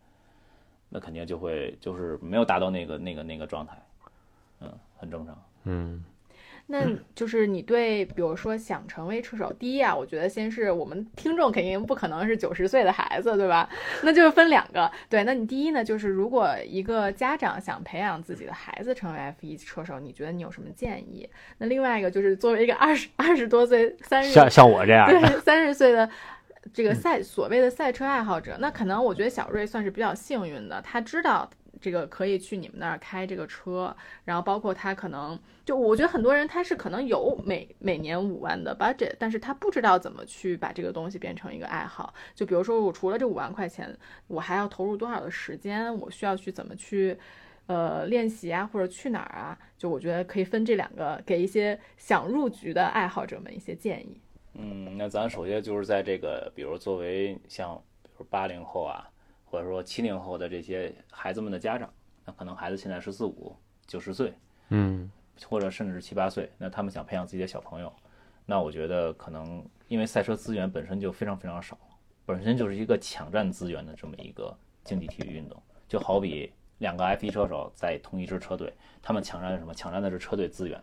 [0.89, 3.83] 那肯定就会就是没有达到那个那个那个状态，
[4.61, 5.37] 嗯，很正常。
[5.65, 6.05] 嗯，
[6.73, 13.69] 那就是你对，比如说想成为车手，第一啊，我觉得先是我们听众肯定不可能是九十岁的孩子，对吧？
[14.05, 14.89] 那就是分两个。
[15.09, 21.29] 对，那你第一呢，就是如果一个家长想培养自己的孩子成为 F 一车手，你觉得你有什么建议？
[21.59, 26.09] 那另外一个就是作为一个二十二十多岁、三十像像我这样，对三十岁的
[26.73, 31.51] 这个赛所谓的赛车爱好者，那可能我觉得小瑞算是比较幸运的，他知道
[31.81, 42.13] 这个可以去你们那儿开这个车，然后包括他可能就我觉得很多人他是可能有每每年五万的 budget，但是他不知道怎么去把这个东西变成一个爱好。
[42.35, 47.17] 就比如说我除了这五万块钱，我还要投入多少的时间，我需要去怎么去。
[47.67, 49.57] 呃，练习啊，或者去哪儿啊？
[49.79, 54.21] 就我觉得可以分这两个，给一些想入局的爱好者们一些建议。
[54.55, 59.09] 嗯，那咱首先就是在这个，比如作为像比如八零后啊，
[59.51, 61.93] 或者说七零后的这些孩子们的家长，
[62.25, 63.55] 那可能孩子现在十四五、
[63.87, 64.33] 九十岁，
[64.69, 65.11] 嗯
[65.49, 67.93] 或者甚至是七八岁，那他们想培养自己的小朋友，
[68.47, 71.77] 那我觉得可能因为赛车资源本身就非常非常少，
[72.25, 78.73] 本身就是一个抢占资源的这么一个竞技体育运动，就好比两个 F1 车手在同一支车队，
[79.03, 79.75] 他们抢占什么？
[79.75, 80.81] 抢占的是车队资源。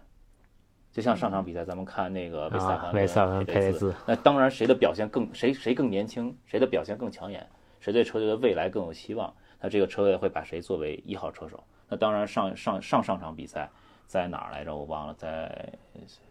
[0.91, 7.47] 就像上场比赛，咱们看那个维斯塔啊潘、维斯塔潘佩佩雷兹，那当然谁的表现更谁谁更年轻，谁的表现更抢眼，
[7.79, 11.63] 谁对车队的未来更有希望，那这个车队会把谁作为一号车手？
[11.89, 13.69] 那当然上上上上场比赛
[14.05, 14.75] 在哪儿来着？
[14.75, 15.71] 我忘了，在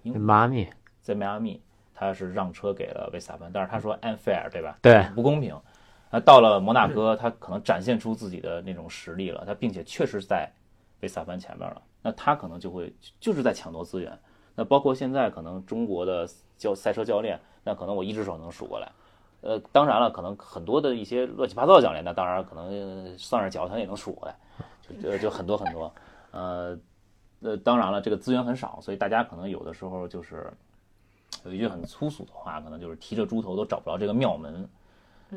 [0.02, 0.68] 英国妈咪，
[1.00, 1.60] 在迈阿密，
[1.94, 4.78] 他是让车给了维斯塔潘，但是他说 unfair 对吧？
[4.82, 5.58] 对，不公平。
[6.10, 10.50] 那到了摩纳哥，他可能展现出自己的那种实力了，他并且确实在
[11.00, 14.16] 维斯塔潘前面了，那他可能就会就是在抢夺资源。
[14.54, 16.26] 那包括现在可能中国的
[16.56, 18.90] 教赛车教练，那可能我一只手能数过来。
[19.46, 22.68] 呃，当然了，可能很多的一些乱七八糟的教练，那当然可能
[23.12, 24.34] 呃算是脚他也能数过来，
[24.82, 25.92] 就就就很多很多。
[26.32, 26.78] 呃
[27.40, 30.52] 呃，当然了，这个资源很少，所以大家可能有的时候就是
[31.44, 34.68] 有一句很粗俗的话，可能就是提着猪头都找不着这个庙门。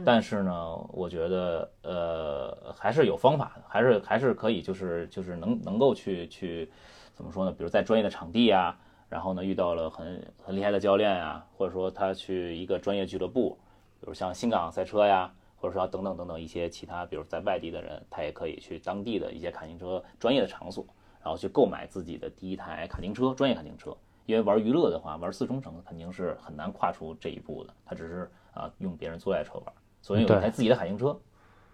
[0.05, 6.71] 但是呢，我觉得呃还是有方法的，还是还是可以，就是就是能能够去去
[7.13, 7.51] 怎么说呢？
[7.51, 8.77] 比如在专业的场地啊，
[9.09, 13.57] 然后呢遇到了很很厉害的教练啊，或者说他去一个专业俱乐部，
[13.99, 20.85] 比如像新港赛车呀，或者说等等等等一些其他，比如在外地的人，他也可以去当地的一些卡丁车专业的场所，
[21.21, 23.95] 然后去购买自己的第一台卡丁车，专业卡丁车。
[24.25, 31.19] 因为玩娱乐的话，玩四冲程肯定是很难跨出这一步的，他只是啊用别人租来车玩，所以有一台自己的卡丁车，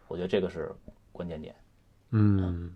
[0.08, 0.74] 我觉得这个是
[1.12, 1.54] 关键点。
[2.12, 2.74] 嗯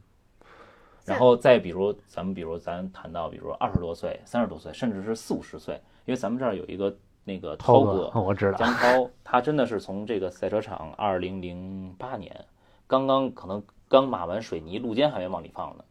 [1.05, 6.95] 然后再比如咱们比如咱谈到比如二十多岁、三十多岁，甚至是四五十岁，因为咱们这儿有一个
[7.29, 12.43] 那个涛哥， 我知道，江涛，他真的是从这个赛车场二零零八年
[12.87, 15.83] 刚刚可能刚码完水泥，路肩还没往里放呢，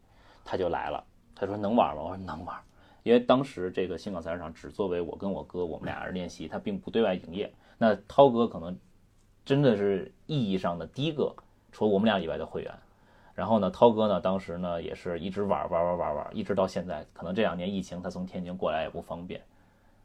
[0.43, 1.01] 他就来了。
[1.33, 2.01] 他说能玩吗？
[2.03, 2.57] 我说能玩，
[3.03, 7.49] 因为当时这个新港赛车场只作为我跟我哥我们俩人练习，他并不对外营业。
[7.77, 8.77] 那涛哥可能
[9.45, 11.33] 真的是意义上的第一个
[11.71, 12.73] 除了我们俩以外的会员。
[13.33, 17.05] 然后呢，涛哥呢，当时呢也是一直玩玩玩玩玩，一直到现在。
[17.13, 19.41] 可能这两年疫情，他从天津过来也不方便，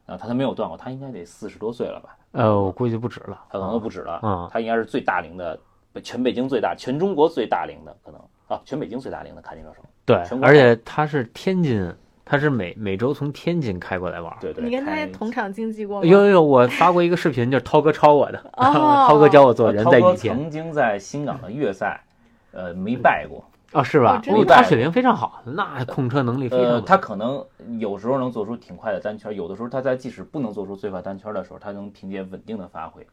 [0.05, 2.15] 啊，他都没有断过，他应该得四十多岁了吧？
[2.31, 4.19] 呃，我估计不止了，他可能都不止了。
[4.23, 5.57] 嗯他应该是最大龄的，
[6.03, 9.81] 全北京最大，全中国最大龄的，可能啊，全北京最大龄的卡丁车手。
[10.05, 11.91] 对而且他是天津，
[12.23, 14.37] 他是每每周从天津开过来玩儿。
[14.39, 16.07] 对对，你跟他开同场竞技过吗？
[16.07, 22.03] 有有有，我发过一个视频，就是涛哥抄我的，哦 涛哥教我做人在以前曾经在新港的粤赛，
[22.51, 23.43] 呃，没败过。
[23.73, 26.83] 哦，是吧他水平非常好，那控车能力非常。
[26.85, 27.45] 他可能
[27.79, 33.05] 有时候能做出挺快的单圈，有的时候他在即使不能做出最快单圈的时候，他能凭借稳定的发挥，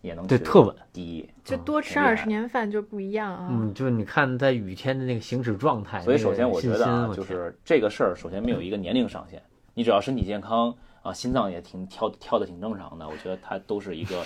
[0.00, 0.74] 也能对特稳。
[0.92, 1.28] 第一。
[1.44, 3.48] 就多吃二十年饭就不一样啊。
[3.50, 9.40] 嗯，就是你看在雨天的那个行驶状态，所以首先我觉得啊，就是这个事儿，首先没有一个年龄上限，
[9.74, 14.22] 你只要身体健康啊，心脏也挺跳跳的挺正常的，我觉得他都是一个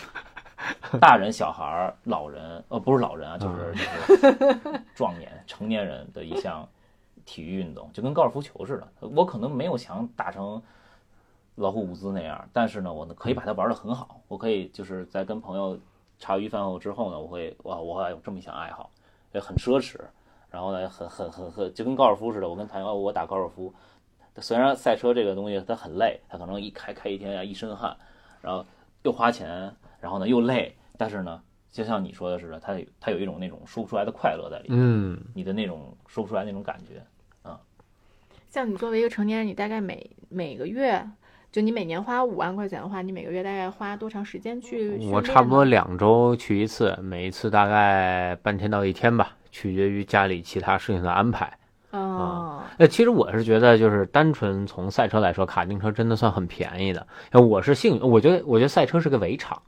[1.01, 6.69] 大人、小孩儿、老人，呃，不是老人啊，就是就是壮年、 成年人的一项
[7.25, 8.89] 体育运动，就跟高尔夫球似的。
[9.01, 10.61] 我可能没有想打成
[11.55, 15.79] 老虎伍兹那样，但是呢，我呢可以把它玩得很好，我可以就是在跟朋友
[16.19, 18.91] 茶余饭后之后呢，我会哇，我还有这么一项爱好，
[19.33, 19.99] 也很奢侈。
[20.51, 22.49] 然后呢，很很很很就跟高尔夫似的。
[22.49, 23.71] 我跟谭友我打高尔夫，
[24.39, 27.95] 虽然赛车这个东西它很累，它可能一开开一天啊一身汗，
[28.41, 28.65] 然后
[29.03, 29.71] 又花钱，
[30.01, 31.41] 然后呢又累，但是呢，
[31.71, 37.03] 就像你说的似的，它它有一种那种说不出来的快乐在里面，嗯，你的那种说不出来那种感觉。
[37.43, 37.59] 啊
[38.51, 41.07] 像你作为一个成年人，你大概每每个月，
[41.53, 44.97] 就你每年花五万块钱的话，你每个月大概花多长时间去？
[45.13, 51.59] 我差不多两周去一次，每一次大概半天到一天吧，取决于家里其他事情的安排。
[51.91, 57.07] 哦，那，其实我是觉得，就是单纯从赛车来说，卡丁车真的算很便宜的。
[57.33, 59.61] 呃我是幸运，我觉得，我觉得赛车是个围场，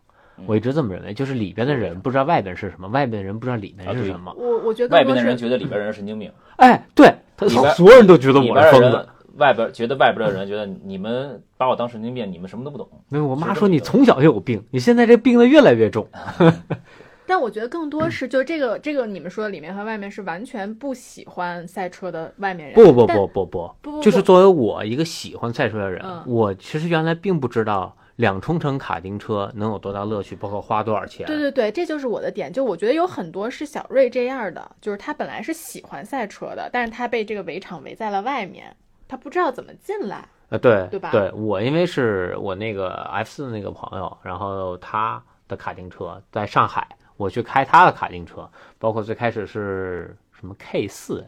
[0.46, 4.34] 我一直这么认为，就是里边的人不知道外边是什么，外边的人不知道里面是什么。
[4.36, 9.08] 我我觉得外边的人觉得里边人是神经病，哎，对，他所有人都觉得我是疯子。
[9.36, 12.86] 外边觉得外边的人觉得你们把我当神经病，你们什么都不懂。
[13.08, 16.06] 没有，我妈说你从小就有病，你现在这病的越来越重。
[17.26, 22.74] 但我觉得更多是，就这个这个你们说的里面和外面是完全不喜欢赛车的外面人。
[22.74, 31.26] 不不不不不，不不就是作为我一个喜欢赛车的人，嗯我其实原来并不知道两冲程卡丁车能有多大乐趣，包括花多少钱。
[31.26, 32.52] 对对对，这就是我的点。
[32.52, 38.76] 就我觉得有很多是小瑞这样的，就是他本来是喜欢赛车的，但是他被这个围场围在了外面，
[39.08, 40.28] 他不知道怎么进来。
[40.50, 51.24] 呃，对对吧对我因为是我那个 F 四的那个朋友，然后他的卡丁车在上海，我去开他的卡丁车，包括最开始是什么 K 四，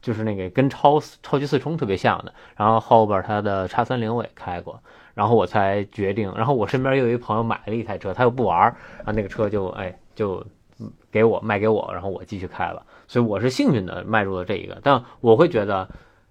[0.00, 4.82] 就是那个跟超超级四冲特别像的，然后后边他的叉三零我也开过，
[5.14, 10.44] 然后我才决定，然后我身边又有一朋友买了一台车，他又不玩儿，然后那个车就哎就
[10.78, 15.88] 嗯给我卖给我，然后我继续开了，所以我是幸运的迈入了这一个，但我会觉得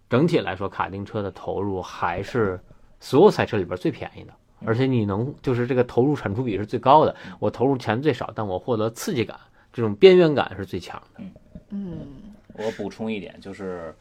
[0.10, 2.60] 整体来说，卡丁车的投入还是
[3.00, 4.34] 所有赛车里边最便宜的，
[4.66, 9.38] 而且你能就是这个投入产出比是最高的，我投入钱最少，但我获得刺激感，
[9.72, 11.24] 这种边缘感是最强的。
[11.70, 12.00] 嗯，
[12.54, 13.94] 我补充一点，就是，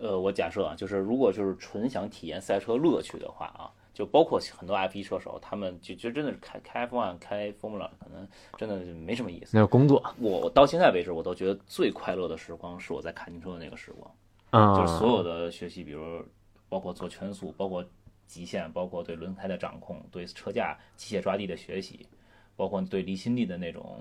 [0.00, 8.26] 呃，我假设啊，就是如果就是纯想体验赛车乐趣的话啊，就包括很多 F 1车手，他们就就真的是开开 F1、开 Formula，可能
[8.56, 9.50] 真的就没什么意思。
[9.52, 14.14] 那是工作，我我到现在为止，我都觉得最快乐的时光是我在卡丁车的那个时光，
[14.50, 16.24] 嗯，就是所有的学习，比如
[16.68, 17.84] 包括做圈速，包括
[18.26, 22.08] 极限，包括对轮胎的掌控，对车架机械抓地的学习，
[22.56, 24.00] 包括对离心力的那种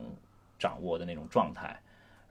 [0.58, 1.80] 掌握的那种状态，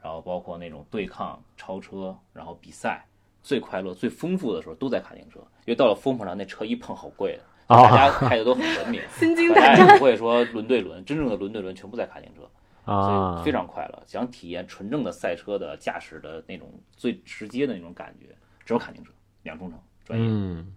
[0.02, 3.06] 然后包括那种对抗、超车，然后比赛，
[3.42, 7.42] 最快乐、最丰富的时候都在卡丁车，因为到了风口上，那车一碰好贵的，
[7.74, 9.86] 哦大家开的都很文明， 心惊大胆战。
[9.86, 12.48] 家也不会说轮对轮，真正的轮对轮全部在卡丁车。
[12.84, 14.02] 所啊以，非常快乐。
[14.06, 18.34] 想体验纯正的赛车的驾驶的那种最直接的那种感觉，
[18.64, 19.12] 只有卡丁车
[19.44, 20.26] 两冲程专业。
[20.28, 20.74] 嗯，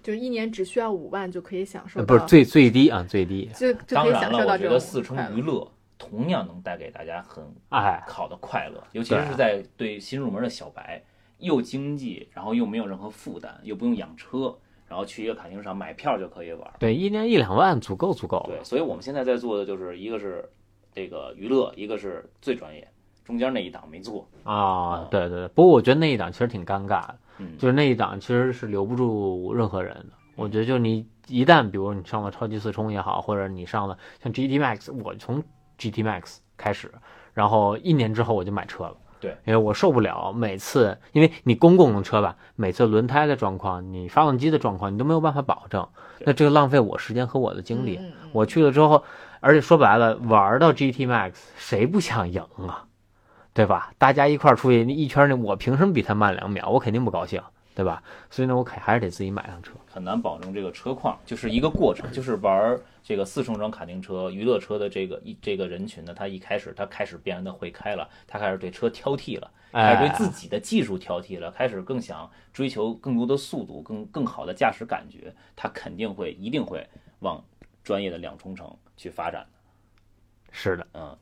[0.00, 5.68] 就是一年只需要五万就可以享受不是最最低啊，最低，就就可以当然了，我享受到这种觉得四冲娱乐
[5.98, 11.02] 同样能带给大家很哎，好的快乐，尤其是在对新入门的小白，
[11.38, 14.56] 又经济，然后又没有任何负担，又不用养车，
[14.86, 16.70] 然后去一个卡丁车场买票就可以玩。
[16.78, 18.56] 对，一年一两万足够足够了。
[18.56, 20.48] 对，所以我们现在在做的就是一个是
[20.92, 22.86] 这个娱乐，一个是最专业，
[23.24, 24.28] 中间那一档没做。
[24.44, 30.06] 啊，对对对，不过我觉得那一档其实挺尴尬的，嗯，就是那一档其实是留不住任何人的。
[30.36, 35.42] 我觉得就你一旦比如你上了超级四冲也好，或者你上了像 GT Max，我从
[35.78, 36.92] GT Max 开始，
[37.32, 38.96] 然后一年之后我就买车了。
[39.20, 45.88] 对，因为我受不了每次，因为你公共的车吧，每次轮胎的状况、你发动机的状况，你都没有办法保证，
[46.20, 47.98] 那这个浪费我时间和我的精力。
[48.00, 49.04] 嗯我去了之后，
[49.40, 52.84] 而且说白了，玩到 GT Max，谁不想赢啊？
[53.52, 53.92] 对吧？
[53.96, 56.68] 大家一块儿出去那一圈儿，那我凭什么比他慢两秒？
[56.68, 57.40] 我肯定不高兴，
[57.74, 58.02] 对吧？
[58.30, 59.72] 所以呢，我肯还是得自己买辆车。
[59.86, 76.86] 很难保证这个车况，就是一个过程，就是玩这个四冲程卡丁车、娱乐车的这个一这个人群呢，他一开始他开始变得会开了，他开始对车挑剔了，开始对哎，自己的技术挑剔了，开始更想追求更多的速度、更更好的驾驶感觉，他肯定会一定会
[77.18, 77.42] 往
[77.82, 79.48] 专业的两冲程去发展的。
[80.52, 81.18] 是的，嗯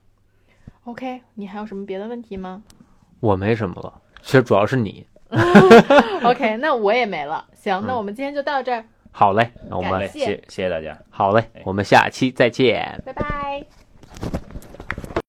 [0.84, 2.62] ，OK，你还有什么别的问题吗
[3.20, 4.03] 我没什么了。
[4.20, 5.07] 其实主要是你。
[6.22, 7.44] OK，那我也没了。
[7.54, 10.96] 行，那嗯我们今天就到这儿，好嘞，那我们谢，谢谢谢大家。
[11.10, 13.00] 好嘞，我们下期再见。
[13.04, 13.22] 拜拜。
[13.22, 13.64] 拜。